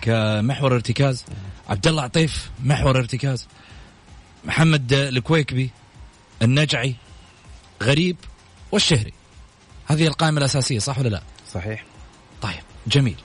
كمحور 0.00 0.74
ارتكاز. 0.74 1.24
عبد 1.68 1.86
الله 1.86 2.02
عطيف 2.02 2.50
محور 2.64 2.98
ارتكاز. 2.98 3.46
محمد 4.44 4.92
الكويكبي 4.92 5.70
النجعي 6.42 6.94
غريب 7.82 8.16
والشهري. 8.72 9.12
هذه 9.86 10.06
القائمة 10.06 10.38
الأساسية 10.38 10.78
صح 10.78 10.98
ولا 10.98 11.08
لا؟ 11.08 11.22
صحيح. 11.52 11.84
طيب 12.42 12.62
جميل. 12.86 13.16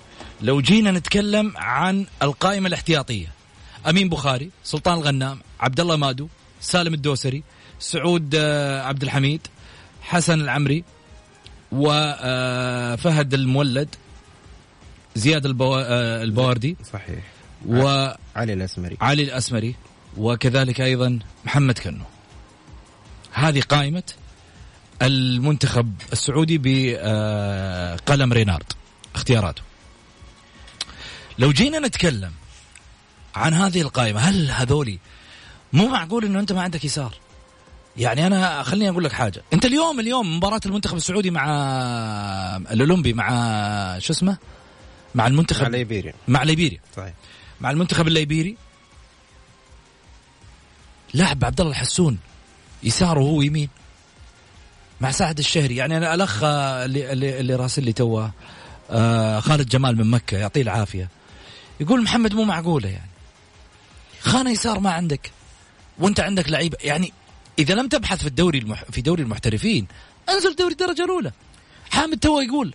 لو 0.41 0.61
جينا 0.61 0.91
نتكلم 0.91 1.53
عن 1.57 2.05
القائمة 2.21 2.67
الاحتياطية 2.67 3.27
أمين 3.89 4.09
بخاري 4.09 4.49
سلطان 4.63 4.97
الغنام 4.97 5.39
عبد 5.59 5.79
الله 5.79 5.95
مادو 5.95 6.27
سالم 6.61 6.93
الدوسري 6.93 7.43
سعود 7.79 8.35
آه، 8.35 8.81
عبد 8.81 9.03
الحميد 9.03 9.47
حسن 10.01 10.41
العمري 10.41 10.83
وفهد 11.71 13.33
المولد 13.33 13.95
زياد 15.15 15.45
البو... 15.45 15.75
آه، 15.75 16.23
البواردي 16.23 16.77
صحيح. 16.93 17.19
وعلي 17.67 18.17
علي 18.35 18.53
الأسمري. 18.53 18.97
الأسمري 19.23 19.75
وكذلك 20.17 20.81
أيضا 20.81 21.19
محمد 21.45 21.79
كنو. 21.79 22.03
هذه 23.31 23.61
قائمة 23.61 24.03
المنتخب 25.01 25.93
السعودي 26.13 26.57
بقلم 26.57 28.33
رينارد. 28.33 28.73
اختياراته. 29.15 29.61
لو 31.39 31.51
جينا 31.51 31.79
نتكلم 31.79 32.31
عن 33.35 33.53
هذه 33.53 33.81
القائمة 33.81 34.19
هل 34.19 34.51
هذولي 34.51 34.99
مو 35.73 35.87
معقول 35.87 36.25
إنه 36.25 36.39
أنت 36.39 36.51
ما 36.51 36.61
عندك 36.61 36.85
يسار؟ 36.85 37.15
يعني 37.97 38.27
أنا 38.27 38.63
خليني 38.63 38.89
أقول 38.89 39.03
لك 39.03 39.11
حاجة. 39.11 39.43
أنت 39.53 39.65
اليوم 39.65 39.99
اليوم 39.99 40.37
مباراة 40.37 40.61
المنتخب 40.65 40.97
السعودي 40.97 41.31
مع 41.31 41.45
الأولمبي 42.71 43.13
مع 43.13 43.29
شو 43.99 44.13
اسمه؟ 44.13 44.37
مع 45.15 45.27
المنتخب 45.27 45.65
على 45.65 45.77
ليبيريا. 45.77 46.13
مع 46.27 46.43
ليبيريا. 46.43 46.79
صحيح. 46.95 47.13
مع 47.61 47.71
المنتخب 47.71 48.07
الليبيري. 48.07 48.57
لعب 51.13 51.45
عبد 51.45 51.61
الله 51.61 51.71
الحسون. 51.71 52.19
يساره 52.83 53.19
وهو 53.19 53.41
يمين. 53.41 53.69
مع 55.01 55.11
سعد 55.11 55.39
الشهري. 55.39 55.75
يعني 55.75 55.97
أنا 55.97 56.13
الأخ 56.13 56.43
اللي 56.43 57.11
اللي, 57.13 57.55
راسل 57.55 57.83
لي 57.83 57.93
توه 57.93 58.31
آه 58.91 59.39
خالد 59.39 59.69
جمال 59.69 59.97
من 59.97 60.09
مكة 60.09 60.37
يعطيه 60.37 60.61
العافية. 60.61 61.09
يقول 61.79 62.03
محمد 62.03 62.33
مو 62.33 62.43
معقولة 62.43 62.89
يعني. 62.89 63.09
خانة 64.21 64.49
يسار 64.49 64.79
ما 64.79 64.91
عندك 64.91 65.31
وأنت 65.99 66.19
عندك 66.19 66.49
لعيبة. 66.49 66.77
يعني 66.81 67.13
إذا 67.59 67.73
لم 67.73 67.87
تبحث 67.87 68.19
في 68.19 68.27
الدوري 68.27 68.59
المح... 68.59 68.83
في 68.91 69.01
دوري 69.01 69.23
المحترفين 69.23 69.87
انزل 70.29 70.55
دوري 70.55 70.71
الدرجة 70.71 71.03
الأولى. 71.05 71.31
حامد 71.91 72.19
تو 72.19 72.39
يقول 72.39 72.73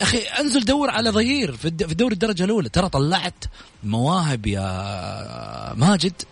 أخي 0.00 0.18
انزل 0.18 0.64
دور 0.64 0.90
على 0.90 1.10
ظهير 1.10 1.56
في 1.56 1.70
دوري 1.70 2.12
الدرجة 2.12 2.44
الأولى. 2.44 2.68
ترى 2.68 2.88
طلعت 2.88 3.44
مواهب 3.84 4.46
يا 4.46 5.74
ماجد 5.74 6.22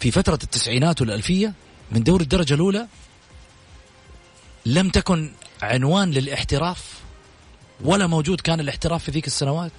في 0.00 0.10
فترة 0.10 0.38
التسعينات 0.42 1.00
والألفية 1.00 1.52
من 1.92 2.02
دوري 2.02 2.22
الدرجة 2.22 2.54
الأولى. 2.54 2.88
لم 4.66 4.88
تكن 4.90 5.32
عنوان 5.62 6.10
للاحتراف 6.10 6.84
ولا 7.84 8.06
موجود 8.06 8.40
كان 8.40 8.60
الاحتراف 8.60 9.04
في 9.04 9.10
ذيك 9.10 9.26
السنوات؟ 9.26 9.72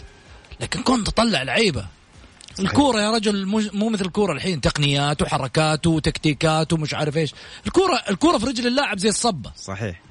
لكن 0.62 0.84
كنت 0.84 1.08
تطلع 1.08 1.44
لعيبه 1.44 1.86
الكورة 2.60 3.02
يا 3.02 3.12
رجل 3.12 3.46
مو- 3.46 3.90
مثل 3.90 4.06
الكورة 4.06 4.34
الحين 4.34 4.62
تقنيات 4.62 5.22
وحركات 5.22 5.88
وتكتيكات 5.88 6.74
ومش 6.74 6.94
عارف 6.94 7.18
إيش. 7.18 7.34
الكورة 7.68 8.02
الكورة 8.10 8.38
في 8.38 8.46
رجل 8.46 8.68
اللاعب 8.68 8.98
زي 8.98 9.10
الصبة. 9.10 9.52
صحيح. 9.58 10.02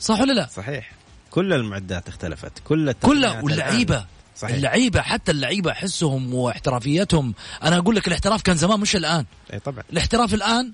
صح 0.00 0.20
ولا 0.20 0.32
لا؟ 0.32 0.46
صحيح. 0.56 0.90
كل 1.30 1.52
المعدات 1.52 2.08
اختلفت 2.08 2.52
كل 2.64 2.92
كلها 2.92 3.40
الآن. 3.40 4.04
صحيح. 4.36 4.54
اللعيبة 4.54 5.00
حتى 5.02 5.32
اللعيبة 5.32 5.70
أحسهم 5.72 6.34
واحترافيتهم. 6.34 7.34
أنا 7.62 7.78
أقول 7.78 7.96
لك 7.96 8.08
الاحتراف 8.08 8.42
كان 8.42 8.56
زمان 8.56 8.80
مش 8.80 8.96
الآن. 8.96 9.24
اي 9.52 9.58
طبعا. 9.58 9.84
الاحتراف 9.92 10.34
الآن 10.34 10.72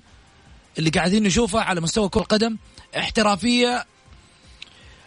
اللي 0.79 0.89
قاعدين 0.89 1.23
نشوفه 1.23 1.59
على 1.59 1.81
مستوى 1.81 2.09
كرة 2.09 2.21
قدم 2.23 2.57
احترافية. 2.97 3.85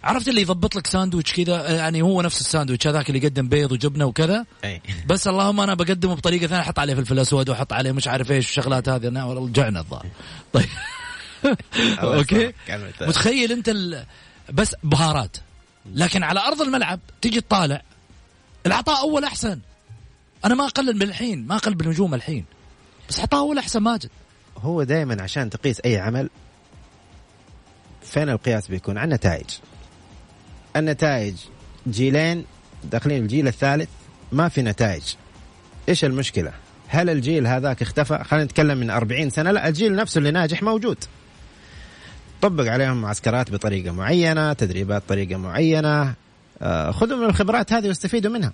عرفت 0.05 0.29
اللي 0.29 0.41
يضبط 0.41 0.77
لك 0.77 0.87
ساندويتش 0.87 1.33
كذا؟ 1.33 1.71
يعني 1.77 2.03
هو 2.03 2.23
نفس 2.23 2.41
الساندويتش 2.41 2.87
هذاك 2.87 3.09
اللي 3.11 3.25
يقدم 3.25 3.49
بيض 3.49 3.73
وجبنة 3.73 4.05
وكذا. 4.05 4.47
بس 5.07 5.29
اللهم 5.29 5.61
أنا 5.61 5.75
بقدمه 5.75 6.15
بطريقة 6.15 6.47
ثانية 6.47 6.63
أحط 6.63 6.79
عليه 6.79 6.95
فلفل 6.95 7.19
أسود 7.19 7.49
وأحط 7.49 7.73
عليه 7.73 7.93
مش 7.93 8.09
عارف 8.09 8.31
إيش 8.31 8.49
الشغلات 8.49 8.89
هذه. 8.89 9.09
أنا 9.09 9.25
والله 9.25 9.47
رجعنا 9.47 9.81
الظاهر. 9.81 10.07
طيب. 10.53 10.69
okay. 12.03 12.53
متخيل 13.01 13.53
أنت 13.53 13.69
ال... 13.69 14.05
بس 14.53 14.77
بهارات. 14.83 15.37
لكن 15.95 16.23
على 16.23 16.41
أرض 16.41 16.63
الملعب 16.63 17.01
تيجي 17.23 17.41
تطالع 17.41 17.83
العطاء 18.67 19.01
أول 19.01 19.25
أحسن. 19.25 19.61
أنا 20.45 20.55
ما 20.55 20.65
أقلل 20.65 20.97
من 20.97 21.03
الحين 21.03 21.47
ما 21.47 21.57
أقلل 21.57 21.75
بالنجوم 21.75 22.15
الحين. 22.15 22.45
بس 23.09 23.21
عطاء 23.21 23.41
أول 23.41 23.59
أحسن 23.59 23.81
ماجد. 23.81 24.11
هو 24.59 24.83
دائما 24.83 25.23
عشان 25.23 25.51
تقيس 25.51 25.81
أي 25.81 25.99
عمل 25.99 26.31
فين 28.11 28.29
القياس 28.29 28.69
بيكون؟ 28.69 28.99
على 28.99 29.05
النتائج. 29.05 29.47
النتائج 30.76 31.35
جيلين 31.88 32.45
داخلين 32.85 33.23
الجيل 33.23 33.49
الثالث 33.49 33.88
ما 34.33 34.49
في 34.49 34.62
نتائج. 34.62 35.02
إيش 35.88 36.05
المشكلة؟ 36.05 36.52
هل 36.88 37.11
الجيل 37.11 37.47
هذاك 37.47 37.83
اختفى؟ 37.83 38.25
خلينا 38.25 38.45
نتكلم 38.45 38.79
من 38.79 38.90
40 38.90 39.31
سنة. 39.31 39.50
لا 39.50 39.69
الجيل 39.69 39.97
نفسه 39.97 40.19
اللي 40.19 40.31
ناجح 40.31 40.62
موجود. 40.62 40.97
طبق 42.43 42.73
عليهم 42.73 43.02
معسكرات 43.02 43.50
بطريقة 43.50 43.93
معينة 43.93 44.52
تدريبات 44.52 45.02
بطريقة 45.02 45.37
معينة. 45.37 46.14
آه، 46.62 46.90
خذوا 46.90 47.19
من 47.19 47.25
الخبرات 47.25 47.73
هذه 47.73 47.88
واستفيدوا 47.88 48.33
منها. 48.33 48.52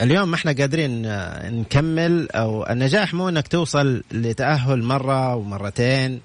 اليوم 0.00 0.30
ما 0.30 0.34
إحنا 0.34 0.52
قادرين 0.52 1.06
آه، 1.06 1.50
نكمل 1.50 2.30
أو 2.30 2.66
النجاح 2.66 3.14
مو 3.14 3.28
إنك 3.28 3.48
توصل 3.48 4.02
لتأهل 4.12 4.82
مرة 4.82 5.34
ومرتين. 5.34 6.20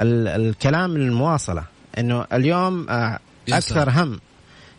الكلام 0.00 0.96
المواصلة 0.96 1.64
إنه 1.98 2.26
اليوم 2.32 2.90
آه، 2.90 3.18
أكثر 3.48 3.90
هم 3.90 4.20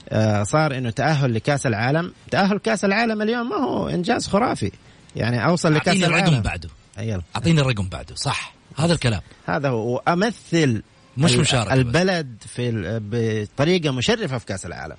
آه، 0.10 0.44
صار 0.44 0.78
إنه 0.78 0.90
تأهل 0.90 1.34
لكأس 1.34 1.66
العالم. 1.68 2.14
تأهل 2.32 2.58
كأس 2.58 2.86
العالم 2.86 3.22
اليوم 3.22 3.50
ما 3.50 3.56
هو 3.56 3.90
إنجاز 3.90 4.28
خرافي. 4.28 4.72
يعني 5.16 5.46
أوصل 5.46 5.74
لكأس 5.74 5.88
اعطيني 5.88 6.06
الرقم 6.06 6.28
العالم. 6.28 6.42
بعده. 6.42 6.70
يلا. 7.00 7.22
اعطيني 7.36 7.62
الرقم 7.62 7.90
بعده 7.90 8.16
صح. 8.16 8.54
هذا 8.78 8.94
الكلام. 8.94 9.22
هذا 9.46 9.70
هو. 9.70 9.96
وأمثل 9.96 10.84
مش 11.18 11.36
بس. 11.36 11.54
البلد 11.54 12.44
في 12.56 13.00
بطريقة 13.04 13.92
مشرفة 13.92 14.38
في 14.38 14.46
كأس 14.46 14.66
العالم. 14.66 14.96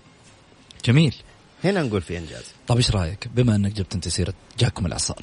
جميل. 0.84 1.14
هنا 1.64 1.82
نقول 1.82 2.02
في 2.02 2.18
إنجاز. 2.18 2.44
طيب 2.68 2.78
إيش 2.78 2.90
رأيك؟ 2.90 3.28
بما 3.34 3.56
إنك 3.56 3.72
جبت 3.72 3.94
أنت 3.94 4.08
سيرة 4.08 4.34
جاكم 4.58 4.86
الاعصار 4.86 5.22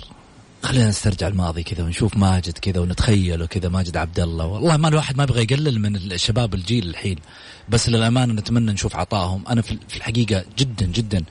خلينا 0.65 0.89
نسترجع 0.89 1.27
الماضي 1.27 1.63
كذا 1.63 1.83
ونشوف 1.83 2.17
ماجد 2.17 2.57
كذا 2.57 2.79
ونتخيله 2.79 3.45
كذا 3.45 3.69
ماجد 3.69 3.97
عبد 3.97 4.19
الله. 4.19 4.45
والله 4.45 4.77
ما 4.77 4.87
الواحد 4.87 5.17
ما 5.17 5.23
يبغى 5.23 5.43
يقلل 5.43 5.79
من 5.79 5.95
الشباب 5.95 6.53
الجيل 6.53 6.89
الحين. 6.89 7.17
بس 7.69 7.89
للأمانة 7.89 8.33
نتمنى 8.33 8.71
نشوف 8.71 8.95
عطائهم. 8.95 9.47
أنا 9.47 9.61
في 9.61 9.77
الحقيقة 9.95 10.45
جدا 10.57 10.85
جدا 10.85 11.23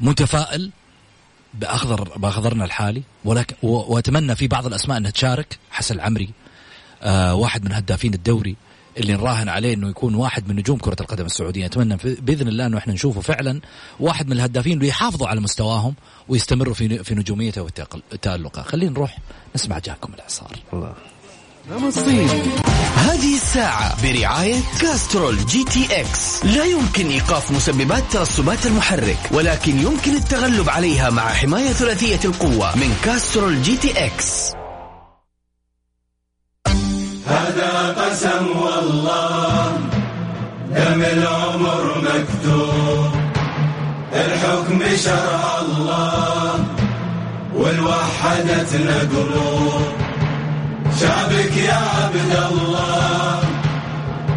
متفائل 0.00 0.70
باخضر 1.54 2.18
بأخضرنا 2.18 2.64
الحالي. 2.64 3.02
ولكن 3.24 3.56
وأتمنى 3.62 4.34
في 4.34 4.48
بعض 4.48 4.66
الأسماء 4.66 4.98
إنها 4.98 5.10
تشارك. 5.10 5.58
حسن 5.70 5.94
العمري 5.94 6.30
آه 7.02 7.34
واحد 7.34 7.64
من 7.64 7.72
هدافين 7.72 8.14
الدوري. 8.14 8.56
اللي 8.96 9.12
نراهن 9.12 9.48
عليه 9.48 9.74
إنه 9.74 9.88
يكون 9.88 10.14
واحد 10.14 10.48
من 10.48 10.56
نجوم 10.56 10.78
كرة 10.78 10.96
القدم 11.00 11.26
السعودية. 11.26 11.66
اتمنى 11.66 11.96
بإذن 12.04 12.48
الله 12.48 12.66
إنه 12.66 12.78
إحنا 12.78 12.92
نشوفه 12.92 13.20
فعلا 13.20 13.60
واحد 14.00 14.26
من 14.26 14.32
الهدافين 14.32 14.72
اللي 14.72 14.88
يحافظوا 14.88 15.28
على 15.28 15.40
مستواهم 15.40 15.94
ويستمروا 16.28 16.74
في 16.74 17.04
في 17.04 17.14
نجوميته 17.14 17.62
وتالقه 17.62 18.62
خلينا 18.62 18.90
نروح 18.90 19.18
نسمع 19.54 19.78
جاكم 19.78 20.14
الإعصار. 20.14 20.56
الله. 20.72 20.94
هذه 22.96 23.34
الساعة 23.34 24.02
برعاية 24.02 24.60
Castrol 24.80 25.46
GTX. 25.46 26.44
لا 26.44 26.64
يمكن 26.64 27.06
إيقاف 27.06 27.50
مسببات 27.50 28.02
ترسبات 28.12 28.66
المحرك 28.66 29.18
ولكن 29.32 29.78
يمكن 29.78 30.16
التغلب 30.16 30.68
عليها 30.68 31.10
مع 31.10 31.32
حماية 31.32 31.72
ثلاثية 31.72 32.20
القوة 32.24 32.76
من 32.76 32.96
Castrol 33.04 33.62
GTX. 33.62 34.52
شرع 45.04 45.60
الله 45.60 46.64
والوحدت 47.54 48.74
القلوب 48.74 49.82
شعبك 51.00 51.56
يا 51.56 51.80
عبد 51.96 52.32
الله 52.50 53.40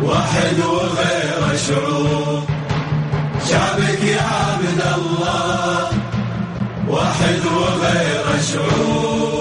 واحد 0.03 0.59
وغير 0.59 1.57
شعوب 1.67 2.43
شعبك 3.49 4.03
يا 4.03 4.21
عبد 4.21 4.81
الله 4.97 5.89
واحد 6.89 7.41
وغير 7.55 8.25
شعوب 8.53 9.34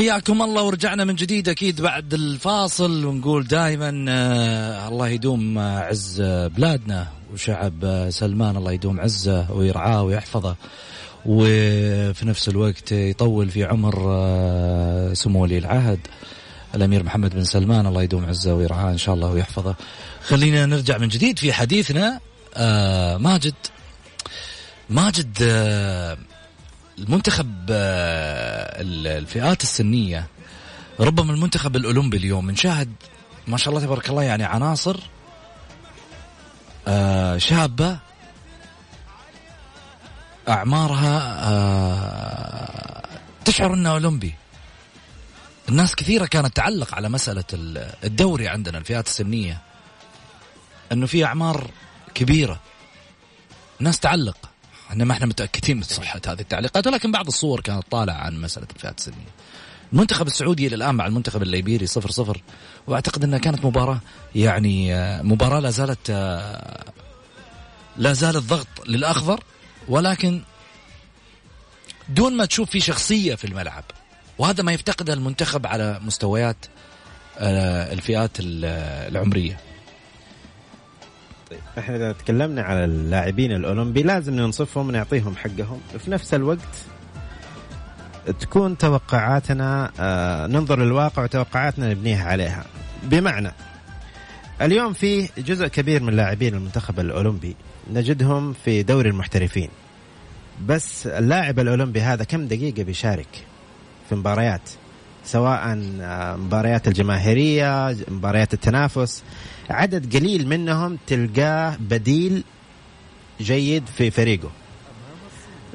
حياكم 0.00 0.42
الله 0.42 0.62
ورجعنا 0.62 1.04
من 1.04 1.14
جديد 1.14 1.48
أكيد 1.48 1.80
بعد 1.80 2.14
الفاصل 2.14 3.04
ونقول 3.04 3.46
دائما 3.46 4.04
آه 4.08 4.88
الله 4.88 5.08
يدوم 5.08 5.58
آه، 5.58 5.78
عز 5.78 6.20
بلادنا 6.56 7.06
وشعب 7.32 7.84
آه، 7.84 8.10
سلمان 8.10 8.56
الله 8.56 8.72
يدوم 8.72 9.00
عزه 9.00 9.52
ويرعاه 9.52 10.02
ويحفظه 10.02 10.56
وفي 11.26 12.26
نفس 12.26 12.48
الوقت 12.48 12.92
يطول 12.92 13.50
في 13.50 13.64
عمر 13.64 13.94
سمو 15.14 15.42
ولي 15.42 15.58
العهد 15.58 16.00
الأمير 16.74 17.02
محمد 17.02 17.34
بن 17.34 17.44
سلمان 17.44 17.86
الله 17.86 18.02
يدوم 18.02 18.24
عزه 18.24 18.54
ويرعاه 18.54 18.92
إن 18.92 18.98
شاء 18.98 19.14
الله 19.14 19.30
ويحفظه. 19.30 19.74
خلينا 20.22 20.66
نرجع 20.66 20.98
من 20.98 21.08
جديد 21.08 21.38
في 21.38 21.52
حديثنا 21.52 22.20
ماجد 23.18 23.54
ماجد 24.90 25.38
المنتخب 27.00 27.66
آه، 27.70 28.80
ال- 28.82 29.06
الفئات 29.06 29.62
السنية 29.62 30.26
ربما 31.00 31.32
المنتخب 31.32 31.76
الأولمبي 31.76 32.16
اليوم 32.16 32.50
نشاهد 32.50 32.92
ما 33.46 33.56
شاء 33.56 33.68
الله 33.74 33.86
تبارك 33.86 34.10
الله 34.10 34.22
يعني 34.22 34.44
عناصر 34.44 35.00
آه، 36.88 37.38
شابة 37.38 37.98
أعمارها 40.48 41.38
آه، 41.50 43.02
تشعر 43.44 43.74
أنه 43.74 43.90
أولمبي. 43.90 44.34
الناس 45.68 45.94
كثيرة 45.94 46.26
كانت 46.26 46.56
تعلق 46.56 46.94
على 46.94 47.08
ال- 47.54 47.92
الدوري 48.04 48.48
عندنا 48.48 48.78
الفئات 48.78 49.06
السنية 49.06 49.58
أنه 50.92 51.06
في 51.06 51.24
أعمار 51.24 51.70
كبيرة. 52.14 52.60
الناس 53.80 53.98
تعلق. 54.00 54.36
إحنا 54.90 55.04
ما 55.04 55.12
إحنا 55.12 55.26
متأكدين 55.26 55.76
من 55.76 55.82
صحة 55.82 56.20
هذه 56.26 56.40
التعليقات 56.40 56.86
ولكن 56.86 57.12
بعض 57.12 57.26
الصور 57.26 57.60
كانت 57.60 57.82
طالعة 57.90 58.14
عن 58.14 58.40
مسألة 58.40 58.66
الفئات 58.76 58.98
السنية. 58.98 59.16
المنتخب 59.92 60.26
السعودي 60.26 60.66
إلى 60.66 60.74
الآن 60.76 60.94
مع 60.94 61.06
المنتخب 61.06 61.42
الليبيري 61.42 61.86
صفر 61.86 62.10
صفر 62.10 62.42
وأعتقد 62.86 63.24
إنها 63.24 63.38
كانت 63.38 63.64
مباراة 63.64 64.00
يعني 64.34 64.94
آه، 64.94 65.22
مباراة 65.22 65.60
لا 65.60 65.70
زالت 65.70 66.10
آه، 66.10 66.84
لا 67.96 68.12
زال 68.12 68.36
الضغط 68.36 68.66
للأخضر 68.86 69.44
ولكن 69.88 70.42
دون 72.08 72.36
ما 72.36 72.44
تشوف 72.44 72.70
في 72.70 72.80
شخصية 72.80 73.34
في 73.34 73.44
الملعب 73.44 73.84
وهذا 74.38 74.62
ما 74.62 74.72
يفتقده 74.72 75.12
المنتخب 75.12 75.66
على 75.66 76.00
مستويات 76.02 76.56
آه، 77.38 77.92
الفئات 77.92 78.30
ال- 78.40 78.64
العمرية. 79.10 79.60
طيب. 81.50 81.60
إحنا 81.78 81.96
إذا 81.96 82.12
تكلمنا 82.12 82.62
على 82.62 82.84
اللاعبين 82.84 83.52
الأولمبي 83.52 84.02
لازم 84.02 84.34
ننصفهم 84.34 84.88
ونعطيهم 84.88 85.36
حقهم. 85.36 85.80
في 85.98 86.10
نفس 86.10 86.34
الوقت 86.34 86.84
تكون 88.40 88.78
توقعاتنا 88.78 89.90
آه 90.00 90.46
ننظر 90.46 90.78
للواقع 90.78 91.22
وتوقعاتنا 91.22 91.90
نبنيها 91.90 92.24
عليها. 92.24 92.64
بمعنى 93.02 93.52
اليوم 94.62 94.92
في 94.92 95.28
جزء 95.38 95.66
كبير 95.66 96.02
من 96.02 96.16
لاعبين 96.16 96.54
المنتخب 96.54 97.00
الأولمبي 97.00 97.56
نجدهم 97.92 98.52
في 98.52 98.82
دوري 98.82 99.08
المحترفين. 99.08 99.68
بس 100.66 101.06
اللاعب 101.06 101.58
الأولمبي 101.58 102.00
هذا 102.00 102.24
كم 102.24 102.46
دقيقة 102.46 102.82
بيشارك 102.82 103.46
في 104.08 104.14
مباريات؟ 104.14 104.70
سواء 105.32 105.78
آه، 106.00 106.36
مباريات 106.36 106.88
الجماهيرية 106.88 107.96
مباريات 108.08 108.54
التنافس. 108.54 109.22
عدد 109.70 110.16
قليل 110.16 110.48
منهم 110.48 110.98
تلقاه 111.06 111.76
بديل 111.80 112.44
جيد 113.40 113.86
في 113.86 114.10
فريقه. 114.10 114.50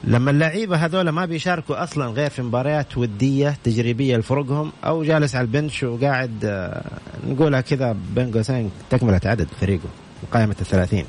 لما 0.03 0.31
اللعيبة 0.31 0.75
هذول 0.75 1.09
ما 1.09 1.25
بيشاركوا 1.25 1.83
أصلا 1.83 2.05
غير 2.05 2.29
في 2.29 2.41
مباريات 2.41 2.97
ودية 2.97 3.57
تجريبية 3.63 4.17
لفرقهم 4.17 4.71
أو 4.85 5.03
جالس 5.03 5.35
على 5.35 5.45
البنش 5.45 5.83
وقاعد 5.83 6.45
آه، 6.45 6.83
نقولها 7.27 7.61
كذا 7.61 7.95
بين 8.15 8.31
قوسين 8.31 8.71
تكملة 8.89 9.21
عدد 9.25 9.47
فريقه 9.61 9.89
قائمه 10.31 10.55
الثلاثين. 10.61 11.05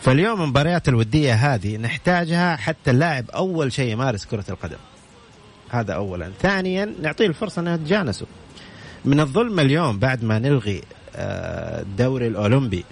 فاليوم 0.00 0.42
المباريات 0.42 0.88
الودية 0.88 1.34
هذه 1.34 1.76
نحتاجها 1.76 2.56
حتى 2.56 2.90
اللاعب 2.90 3.30
أول 3.30 3.72
شيء 3.72 3.92
يمارس 3.92 4.24
كرة 4.24 4.44
القدم. 4.50 4.78
هذا 5.80 5.94
اولا. 5.94 6.30
ثانيا 6.42 6.94
نعطيه 7.02 7.26
الفرصة 7.26 7.60
انه 7.60 7.74
يتجانسوا 7.74 8.26
من 9.04 9.20
الظلم 9.20 9.60
اليوم 9.60 9.98
بعد 9.98 10.24
ما 10.24 10.38
نلغي 10.38 10.82
آه، 11.16 11.82
الدوري 11.82 12.26
الأولمبي 12.28 12.84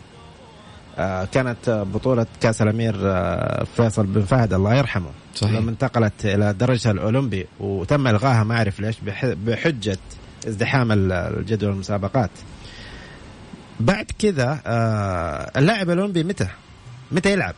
آه، 0.98 1.24
كانت 1.24 1.86
بطولة 1.94 2.26
كأس 2.40 2.62
الأمير 2.62 2.96
آه، 3.02 3.64
فيصل 3.76 4.06
بن 4.06 4.22
فهد 4.22 4.52
الله 4.52 4.74
يرحمه 4.74 5.10
صحيح. 5.34 5.56
لما 5.56 5.70
انتقلت 5.70 6.26
إلى 6.26 6.52
درجة 6.52 6.90
الأولمبي 6.90 7.46
وتم 7.60 8.06
إلغاها 8.06 8.44
ما 8.44 8.56
أعرف 8.56 8.80
ليش 8.80 8.96
بحجة 9.22 9.98
ازدحام 10.48 10.92
الجدول 10.92 11.72
المسابقات. 11.72 12.30
بعد 13.80 14.06
كذا 14.18 14.60
اللاعب 15.56 15.90
الأولمبي 15.90 16.24
متى؟ 16.24 16.48
متى 17.12 17.32
يلعب؟ 17.32 17.54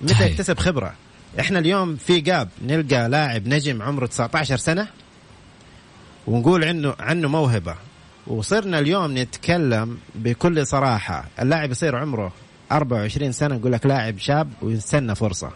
متى 0.00 0.26
يكتسب 0.26 0.58
خبرة؟ 0.58 0.94
إحنا 1.40 1.58
اليوم 1.58 1.96
في 1.96 2.20
جاب 2.20 2.48
نلقى 2.62 3.08
لاعب 3.08 3.48
نجم 3.48 3.82
عمره 3.82 4.06
19 4.06 4.56
سنة 4.56 4.88
ونقول 6.26 6.64
عنه 6.64 6.94
عنه 6.98 7.28
موهبة. 7.28 7.74
وصرنا 8.26 8.78
اليوم 8.78 9.18
نتكلم 9.18 9.98
بكل 10.14 10.66
صراحة. 10.66 11.24
اللاعب 11.40 11.70
يصير 11.70 11.96
عمره 11.96 12.32
24 12.72 13.32
سنة 13.32 13.54
نقول 13.54 13.72
لك 13.72 13.86
لاعب 13.86 14.18
شاب 14.18 14.48
ويستنى 14.62 15.14
فرصة. 15.14 15.50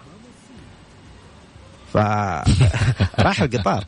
ف 1.93 1.97
راح 3.27 3.43
القطار. 3.43 3.85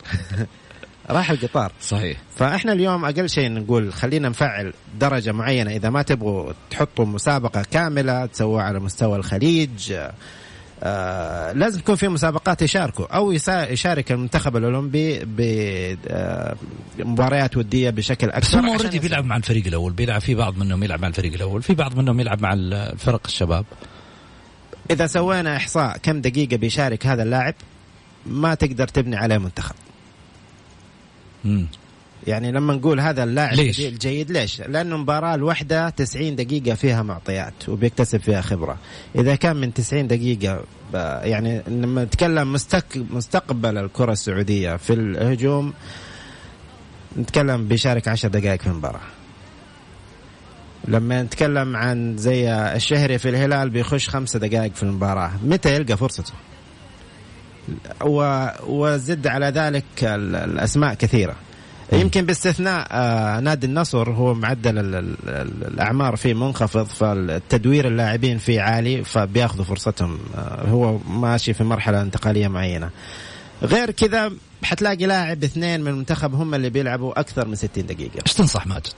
راح 1.09 1.31
القطار. 1.31 1.71
صحيح. 1.81 2.17
فإحنا 2.35 2.73
اليوم 2.73 3.05
أقل 3.05 3.29
شيء 3.29 3.51
نقول 3.51 3.93
خلينا 3.93 4.29
نفعل 4.29 4.73
درجة 4.99 5.31
معينة. 5.31 5.71
إذا 5.71 5.89
ما 5.89 6.01
تبغوا 6.01 6.53
تحطوا 6.69 7.05
مسابقة 7.05 7.63
كاملة 7.71 8.25
تسووها 8.25 8.63
على 8.63 8.79
مستوى 8.79 9.17
الخليج 9.17 9.93
آه 10.83 11.51
لازم 11.51 11.79
يكون 11.79 11.95
في 11.95 12.07
مسابقات 12.07 12.61
يشاركوا 12.61 13.15
أو 13.15 13.31
يشارك 13.31 14.11
المنتخب 14.11 14.57
الأولمبي 14.57 15.19
بمباريات 16.99 17.57
ودية 17.57 17.89
بشكل 17.89 18.29
أكثر 18.29 18.39
بس 18.47 18.55
هم 18.55 18.69
اوريدي 18.69 18.99
بيلعب 18.99 19.25
مع 19.25 19.37
الفريق 19.37 19.67
الأول 19.67 19.93
بيلعب 19.93 20.21
في 20.21 20.35
بعض 20.35 20.57
منهم 20.57 20.83
يلعب 20.83 21.01
مع 21.01 21.07
الفريق 21.07 21.33
الأول 21.33 21.61
في 21.61 21.73
بعض 21.73 21.97
منهم 21.97 22.19
يلعب 22.19 22.41
مع 22.41 22.53
الفرق 22.53 23.21
الشباب. 23.25 23.65
إذا 24.91 25.07
سوينا 25.07 25.55
إحصاء 25.55 25.97
كم 25.97 26.21
دقيقة 26.21 26.57
بيشارك 26.57 27.07
هذا 27.07 27.23
اللاعب 27.23 27.53
ما 28.25 28.53
تقدر 28.53 28.87
تبني 28.87 29.15
عليه 29.15 29.37
منتخب. 29.37 29.75
مم. 31.45 31.67
يعني 32.27 32.51
لما 32.51 32.73
نقول 32.73 32.99
هذا 32.99 33.23
اللاعب 33.23 33.53
ليش؟ 33.53 33.79
الجيد 33.79 34.31
ليش؟ 34.31 34.61
لأنه 34.61 34.97
مباراة 34.97 35.35
الواحدة 35.35 35.89
90 35.89 36.35
دقيقة 36.35 36.75
فيها 36.75 37.03
معطيات 37.03 37.69
وبيكتسب 37.69 38.19
فيها 38.19 38.41
خبرة. 38.41 38.77
إذا 39.15 39.35
كان 39.35 39.55
من 39.55 39.73
90 39.73 40.07
دقيقة 40.07 40.63
يعني 41.23 41.61
لما 41.67 42.03
نتكلم 42.03 42.53
مستك 42.53 42.85
مستقبل 43.11 43.77
الكرة 43.77 44.11
السعودية 44.11 44.75
في 44.75 44.93
الهجوم 44.93 45.73
نتكلم 47.17 47.67
بيشارك 47.67 48.07
10 48.07 48.29
دقائق 48.29 48.61
في 48.61 48.67
المباراة. 48.67 49.01
لما 50.87 51.23
نتكلم 51.23 51.75
عن 51.75 52.17
زي 52.17 52.53
الشهري 52.53 53.17
في 53.17 53.29
الهلال 53.29 53.69
بيخش 53.69 54.09
خمسة 54.09 54.39
دقائق 54.39 54.75
في 54.75 54.83
المباراة. 54.83 55.31
متى 55.43 55.75
يلقى 55.75 55.97
فرصته؟ 55.97 56.33
وزد 58.67 59.27
على 59.27 59.45
ذلك 59.45 59.83
الأسماء 60.03 60.93
كثيرة. 60.93 61.35
يمكن 61.91 62.25
باستثناء 62.25 62.87
آه 62.91 63.39
نادي 63.39 63.67
النصر 63.67 64.09
هو 64.11 64.33
معدل 64.33 64.77
الأعمار 65.67 66.15
فيه 66.15 66.33
منخفض 66.33 66.85
فالتدوير 66.85 67.87
اللاعبين 67.87 68.37
فيه 68.37 68.61
عالي 68.61 69.03
فبياخذوا 69.03 69.65
فرصتهم 69.65 70.19
آه 70.35 70.69
هو 70.69 70.97
ماشي 70.97 71.53
في 71.53 71.63
مرحلة 71.63 72.01
انتقالية 72.01 72.47
معينة. 72.47 72.89
غير 73.63 73.91
كذا 73.91 74.31
حتلاقي 74.63 75.05
لاعب 75.05 75.43
اثنين 75.43 75.81
من 75.81 75.87
المنتخب 75.87 76.35
هم 76.35 76.55
اللي 76.55 76.69
بيلعبوا 76.69 77.19
أكثر 77.19 77.47
من 77.47 77.55
60 77.55 77.85
دقيقة. 77.85 78.19
إيش 78.27 78.33
تنصح 78.33 78.67
ماجد؟ 78.67 78.93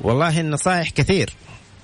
والله 0.00 0.40
النصائح 0.40 0.90
كثير 0.90 1.30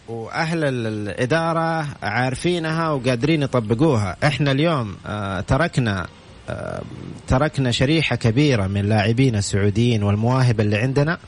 وأهل 0.09 0.65
الإدارة 0.65 1.87
عارفينها 2.03 2.91
وقادرين 2.91 3.43
يطبقوها. 3.43 4.17
إحنا 4.25 4.51
اليوم 4.53 4.97
آه 5.07 5.41
تركنا 5.41 6.07
تركنا 7.27 7.71
شريحة 7.71 8.17
كبيرة 8.17 8.67
من 8.67 8.89
لاعبين 8.89 9.37
السعوديين 9.37 10.03
والمواهب 10.03 10.61
اللي 10.61 10.77
عندنا 10.77 11.19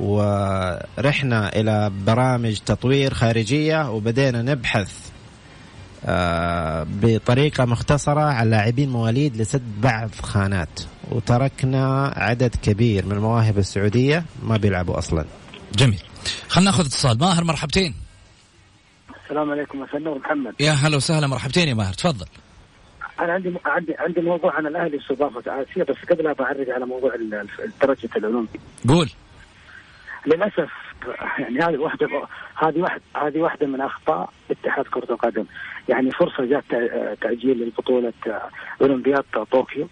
ورحنا 0.00 1.56
إلى 1.56 1.90
برامج 2.06 2.58
تطوير 2.58 3.14
خارجية 3.14 3.90
وبدينا 3.90 4.42
نبحث 4.42 5.12
آه، 6.04 6.86
بطريقة 6.88 7.64
مختصرة 7.64 8.20
على 8.20 8.50
لاعبين 8.50 8.90
مواليد 8.90 9.36
لسد 9.36 9.62
بعض 9.80 10.10
خانات. 10.22 10.80
وتركنا 11.10 12.12
عدد 12.16 12.54
كبير 12.62 13.06
من 13.06 13.12
المواهب 13.12 13.58
السعودية 13.58 14.24
ما 14.42 14.56
بيلعبوا 14.56 14.98
أصلا. 14.98 15.24
جميل. 15.74 16.02
خلنا 16.48 16.70
ناخذ 16.70 16.84
اتصال. 16.86 17.18
ماهر 17.18 17.44
مرحبتين. 17.44 17.94
السلام 19.24 19.50
عليكم 19.50 19.80
مساء 19.80 20.18
محمد. 20.18 20.54
يا 20.60 20.72
هلا 20.72 20.96
وسهلا 20.96 21.26
مرحبتين 21.26 21.68
يا 21.68 21.74
ماهر. 21.74 21.92
تفضل. 21.92 22.26
أنا 23.20 23.32
عندي 23.32 23.54
عندي 23.66 23.94
عندي 23.98 24.20
موضوع 24.20 24.56
عن 24.56 24.66
الأهلي 24.66 24.96
استضافه 24.96 25.62
اسيا 25.62 25.84
بس 25.84 25.96
قبل 26.10 26.34
بعرج 26.34 26.70
على 26.70 26.86
موضوع 26.86 27.16
درجه 27.82 28.08
الاولمبي 28.16 28.60
قول. 28.88 29.10
للأسف 30.26 30.70
يعني 31.38 31.58
هذه 31.58 31.76
واحدة 31.76 32.08
هذه 32.54 32.78
واحدة 32.78 33.02
هذه 33.16 33.38
واحدة 33.38 33.66
من 33.66 33.80
أخطاء 33.80 34.32
اتحاد 34.50 34.84
كرة 34.84 35.12
القدم. 35.12 35.44
يعني 35.88 36.10
فرصة 36.10 36.44
جات 36.44 36.64
تأجيل 37.20 37.68
لبطولة 37.68 38.12
أولمبياد 38.82 39.24
طوكيو. 39.50 39.88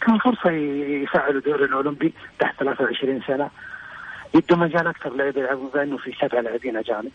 كان 0.00 0.18
فرصة 0.18 0.50
يفعلوا 0.50 1.40
دور 1.40 1.64
الأولمبي 1.64 2.12
تحت 2.38 2.58
23 2.60 3.22
سنة. 3.26 3.50
يدوا 4.34 4.56
مجال 4.56 4.86
أكثر 4.86 5.14
لعيبة 5.14 5.40
يلعبون 5.40 5.70
بأنه 5.74 5.96
في 5.96 6.12
سبع 6.20 6.40
لاعبين 6.40 6.76
أجانب. 6.76 7.12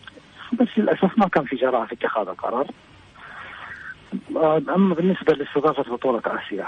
بس 0.52 0.68
للأسف 0.76 1.18
ما 1.18 1.28
كان 1.28 1.44
في 1.44 1.56
جراءه 1.56 1.86
في 1.86 1.94
اتخاذ 1.94 2.28
القرار. 2.28 2.66
اما 4.68 4.94
بالنسبة 4.94 5.32
لاستضافه 5.34 5.82
بطولة 5.92 6.22
آسيا 6.26 6.66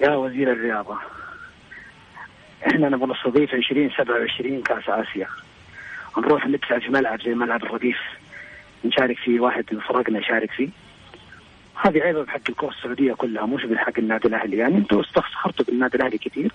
يا 0.00 0.10
وزير 0.16 0.52
الرياضة 0.52 0.98
إحنا 2.66 2.88
نبغى 2.88 3.12
نستضيف 3.12 3.54
2027 3.54 4.62
كأس 4.62 4.88
آسيا. 4.88 5.26
نروح 6.18 6.46
ندفع 6.46 6.78
في 6.78 6.88
ملعب 6.88 7.22
زي 7.22 7.34
ملعب 7.34 7.62
الرديف 7.64 7.98
نشارك 8.84 9.18
فيه 9.18 9.40
واحد 9.40 9.64
من 9.72 9.80
فرقنا 9.80 10.18
يشارك 10.18 10.50
فيه. 10.50 10.68
هذه 11.74 12.00
عيبة 12.00 12.22
بحق 12.22 12.40
الكرة 12.48 12.68
السعودية 12.68 13.12
كلها 13.12 13.46
مش 13.46 13.64
بحق 13.64 13.92
النادي 13.98 14.28
الأهلي. 14.28 14.56
يعني 14.56 14.76
أنتم 14.76 15.00
استخسرتوا 15.00 15.64
بالنادي 15.64 15.96
الأهلي 15.96 16.18
كثير 16.18 16.52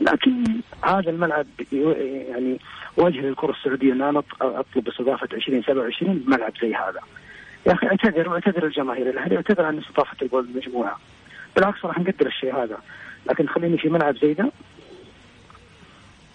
لكن 0.00 0.44
هذا 0.84 1.10
الملعب 1.10 1.46
يعني 1.72 2.58
وجه 2.96 3.20
للكرة 3.20 3.50
السعودية 3.50 3.92
إن 3.92 4.02
أنا 4.02 4.22
أطلب 4.40 4.88
استضافة 4.88 5.28
2027 5.32 6.14
بملعب 6.18 6.52
زي 6.62 6.74
هذا. 6.74 7.00
يا 7.66 7.72
أخي 7.72 7.86
أعتذر 7.86 8.28
واعتذر 8.28 8.66
الجماهير 8.66 9.10
الأهلي 9.10 9.36
أعتذر 9.36 9.64
عن 9.64 9.78
استضافة 9.78 10.16
المجموعة. 10.38 10.98
بالعكس 11.56 11.84
راح 11.84 11.98
نقدر 11.98 12.26
الشيء 12.26 12.54
هذا. 12.56 12.78
لكن 13.30 13.48
خليني 13.48 13.78
في 13.78 13.88
ملعب 13.88 14.16
زي 14.16 14.34
ده 14.34 14.52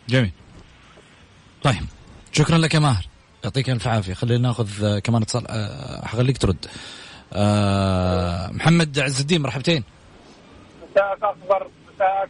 جميل. 0.09 0.31
طيب 1.63 1.83
شكرا 2.31 2.57
لك 2.57 2.73
يا 2.73 2.79
ماهر. 2.79 3.05
يعطيك 3.43 3.69
ألف 3.69 3.87
عافية. 3.87 4.13
خلينا 4.13 4.47
ناخذ 4.47 4.85
آه، 4.85 4.99
كمان 4.99 5.21
اتصال 5.21 5.47
آه، 5.47 6.05
حخليك 6.05 6.37
ترد. 6.37 6.65
أه 7.33 8.51
محمد 8.51 8.99
عز 8.99 9.21
الدين 9.21 9.41
مرحبتين. 9.41 9.83
مساءك 10.91 11.23
اخبر 11.23 11.67
مساءك 11.95 12.29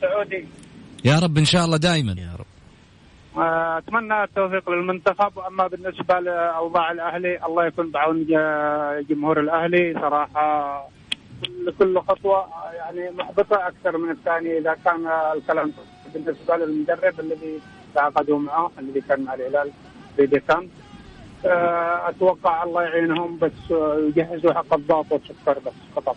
سعودي. 0.00 0.46
يا 1.04 1.18
رب 1.18 1.38
إن 1.38 1.44
شاء 1.44 1.64
الله 1.64 1.76
دائما 1.76 2.12
يا 2.12 2.36
رب. 2.38 2.51
أتمنى 3.36 4.24
التوفيق 4.24 4.70
للمنتخب 4.70 5.38
اما 5.38 5.66
بالنسبة 5.66 6.20
لأوضاع 6.20 6.92
الأهلي 6.92 7.44
الله 7.46 7.66
يكون 7.66 7.90
بعون 7.90 8.26
جمهور 9.10 9.40
الأهلي. 9.40 9.94
صراحة 9.94 10.88
كل- 11.78 12.00
خطوة 12.00 12.46
يعني 12.76 13.10
محبطة 13.10 13.66
أكثر 13.68 13.96
من 13.98 14.10
الثانية 14.10 14.58
إذا 14.58 14.76
كان 14.84 15.06
الكلام 15.36 15.72
بالنسبة 16.14 16.56
للمدرب 16.56 17.20
الذي 17.20 17.60
تعاقدوا 17.94 18.38
معه 18.38 18.70
الذي 18.78 19.00
كان 19.00 19.24
مع 19.24 19.34
الهلال 19.34 19.70
في 20.16 20.26
ديكام 20.26 20.68
آه، 21.46 22.08
أتوقع 22.08 22.62
الله 22.62 22.82
يعينهم 22.82 23.38
بس 23.38 23.52
يجهزوا 24.16 24.52
حق 24.52 24.74
الضغط 24.74 25.12
والسكر 25.12 25.58
بس 25.66 25.72
فقط. 25.96 26.16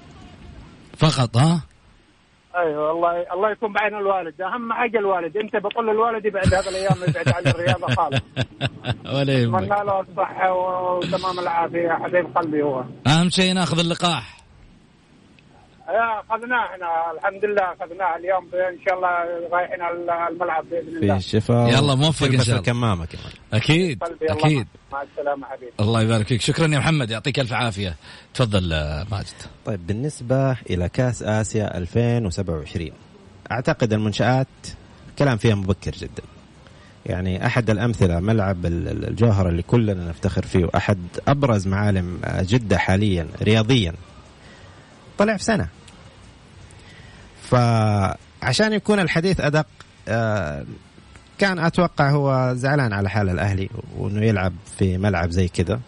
فقط 0.97 1.37
ها؟ 1.37 1.61
أيوه 2.57 2.91
الله 2.91 3.33
الله 3.33 3.51
يكون 3.51 3.73
بعين 3.73 3.95
الوالد. 3.95 4.41
أهم 4.41 4.73
حاجة 4.73 4.97
الوالد. 4.97 5.37
أنت 5.37 5.55
بقول 5.55 5.87
للوالد 5.87 6.25
يبعد 6.25 6.53
هذه 6.53 6.69
الأيام 6.69 6.95
يبعد 7.07 7.29
عن 7.29 7.47
الرياضة 7.47 7.95
خالص. 7.95 8.21
ولا 9.15 9.33
يهمك. 9.33 9.69
له 9.69 9.99
الصحه 9.99 10.53
وتمام 10.53 11.39
العافية. 11.39 11.89
حبيب 11.89 12.37
قلبي 12.37 12.63
هو. 12.63 12.83
أهم 13.07 13.29
شيء 13.29 13.53
نأخذ 13.53 13.79
اللقاح. 13.79 14.44
أخذناه 15.89 16.65
إحنا 16.65 17.11
الحمد 17.17 17.45
لله 17.45 17.61
أخذناه 17.63 18.15
اليوم 18.15 18.43
ان 18.53 18.77
شاء 18.85 18.95
الله 18.95 19.09
رايحين 19.51 19.81
على 19.81 20.27
الملعب 20.33 20.63
بإذن 20.71 20.97
الله. 20.97 21.13
في 21.13 21.19
الشفاء 21.19 21.69
يلا 21.69 21.95
موفق 21.95 22.25
إن 22.25 22.31
تلبس 22.31 22.43
شاء 22.45 22.49
الله. 22.55 22.59
الكمامة 22.59 23.05
كمان. 23.05 23.31
أكيد 23.53 24.03
أكيد. 24.29 24.67
مع 24.93 25.01
السلامة 25.01 25.47
حبيبي. 25.47 25.71
الله 25.79 26.01
يبارك 26.01 26.27
فيك. 26.27 26.41
شكرا 26.41 26.67
يا 26.67 26.79
محمد. 26.79 27.11
يعطيك 27.11 27.39
ألف 27.39 27.53
عافية. 27.53 27.95
تفضل 28.33 28.73
آه، 28.73 29.05
ماجد. 29.11 29.27
طيب 29.65 29.87
بالنسبة 29.87 30.51
إلى 30.69 30.89
كأس 30.89 31.23
آسيا 31.23 31.77
2027 31.77 32.91
أعتقد 33.51 33.93
المنشآت 33.93 34.47
كلام 35.19 35.37
فيها 35.37 35.55
مبكر 35.55 35.91
جدا. 35.91 36.23
يعني 37.05 37.45
أحد 37.45 37.69
الأمثلة 37.69 38.19
ملعب 38.19 38.65
ال- 38.65 38.87
ال- 38.87 39.07
الجوهرة 39.07 39.49
اللي 39.49 39.61
كلنا 39.61 40.09
نفتخر 40.09 40.41
فيه 40.45 40.65
وأحد 40.65 40.97
أبرز 41.27 41.67
معالم 41.67 42.19
آه، 42.25 42.41
جدة 42.41 42.77
حاليا 42.77 43.27
رياضيا 43.41 43.93
طلع 45.17 45.37
في 45.37 45.43
سنة. 45.43 45.67
فعشان 47.41 48.73
يكون 48.73 48.99
الحديث 48.99 49.41
أدق 49.41 49.65
آه، 50.07 50.65
كان 51.37 51.59
أتوقع 51.59 52.09
هو 52.09 52.53
زعلان 52.55 52.93
على 52.93 53.09
حال 53.09 53.29
الأهلي 53.29 53.69
وأنه 53.97 54.25
يلعب 54.25 54.53
في 54.77 54.97
ملعب 54.97 55.29
زي 55.29 55.47
كذا 55.47 55.79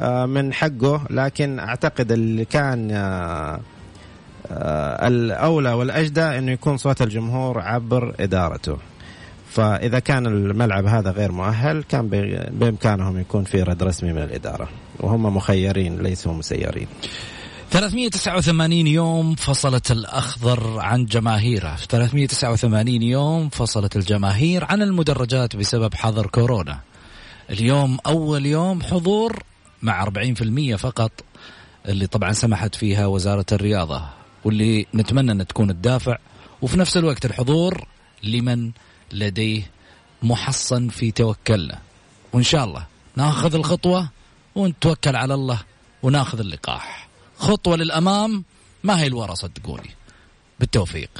آه، 0.00 0.26
من 0.26 0.52
حقه. 0.52 1.06
لكن 1.10 1.58
أعتقد 1.58 2.12
اللي 2.12 2.44
كان 2.44 2.90
آه، 2.90 3.60
الأولى 5.08 5.72
والأجدى 5.72 6.22
إنه 6.22 6.52
يكون 6.52 6.76
صوت 6.76 7.02
الجمهور 7.02 7.60
عبر 7.60 8.14
إدارته. 8.20 8.76
فإذا 9.50 9.98
كان 9.98 10.26
الملعب 10.26 10.86
هذا 10.86 11.10
غير 11.10 11.32
مؤهل 11.32 11.82
كان 11.82 12.08
بإمكانهم 12.52 13.18
يكون 13.18 13.44
في 13.44 13.62
رد 13.62 13.82
رسمي 13.82 14.12
من 14.12 14.22
الإدارة. 14.22 14.68
وهم 15.00 15.36
مخيرين 15.36 16.02
ليسوا 16.02 16.32
مسيرين. 16.32 16.86
389 17.70 18.86
يوم 18.86 19.34
فصلت 19.34 19.90
الأخضر 19.90 20.78
عن 20.78 21.06
جماهيره. 21.06 21.76
389 21.76 23.02
يوم 23.02 23.48
فصلت 23.48 23.96
الجماهير 23.96 24.64
عن 24.64 24.82
المدرجات 24.82 25.56
بسبب 25.56 25.94
حظر 25.94 26.26
كورونا. 26.26 26.80
اليوم 27.50 27.98
أول 28.06 28.46
يوم 28.46 28.82
حضور 28.82 29.42
مع 29.82 30.04
40% 30.04 30.74
فقط 30.76 31.12
اللي 31.88 32.06
طبعا 32.06 32.32
سمحت 32.32 32.74
فيها 32.74 33.06
وزارة 33.06 33.46
الرياضة 33.52 34.02
واللي 34.44 34.86
نتمنى 34.94 35.32
أن 35.32 35.46
تكون 35.46 35.70
الدافع. 35.70 36.18
وفي 36.62 36.78
نفس 36.78 36.96
الوقت 36.96 37.24
الحضور 37.24 37.86
لمن 38.22 38.70
لديه 39.12 39.70
محصن 40.22 40.88
في 40.88 41.10
توكلنا 41.10 41.78
وإن 42.32 42.42
شاء 42.42 42.64
الله 42.64 42.86
ناخذ 43.16 43.54
الخطوة 43.54 44.08
ونتوكل 44.54 45.16
على 45.16 45.34
الله 45.34 45.58
وناخذ 46.02 46.40
اللقاح. 46.40 47.09
خطوة 47.40 47.76
للأمام 47.76 48.44
ما 48.84 49.00
هي 49.00 49.06
الورا 49.06 49.34
صدقوني 49.34 49.90
بالتوفيق. 50.60 51.10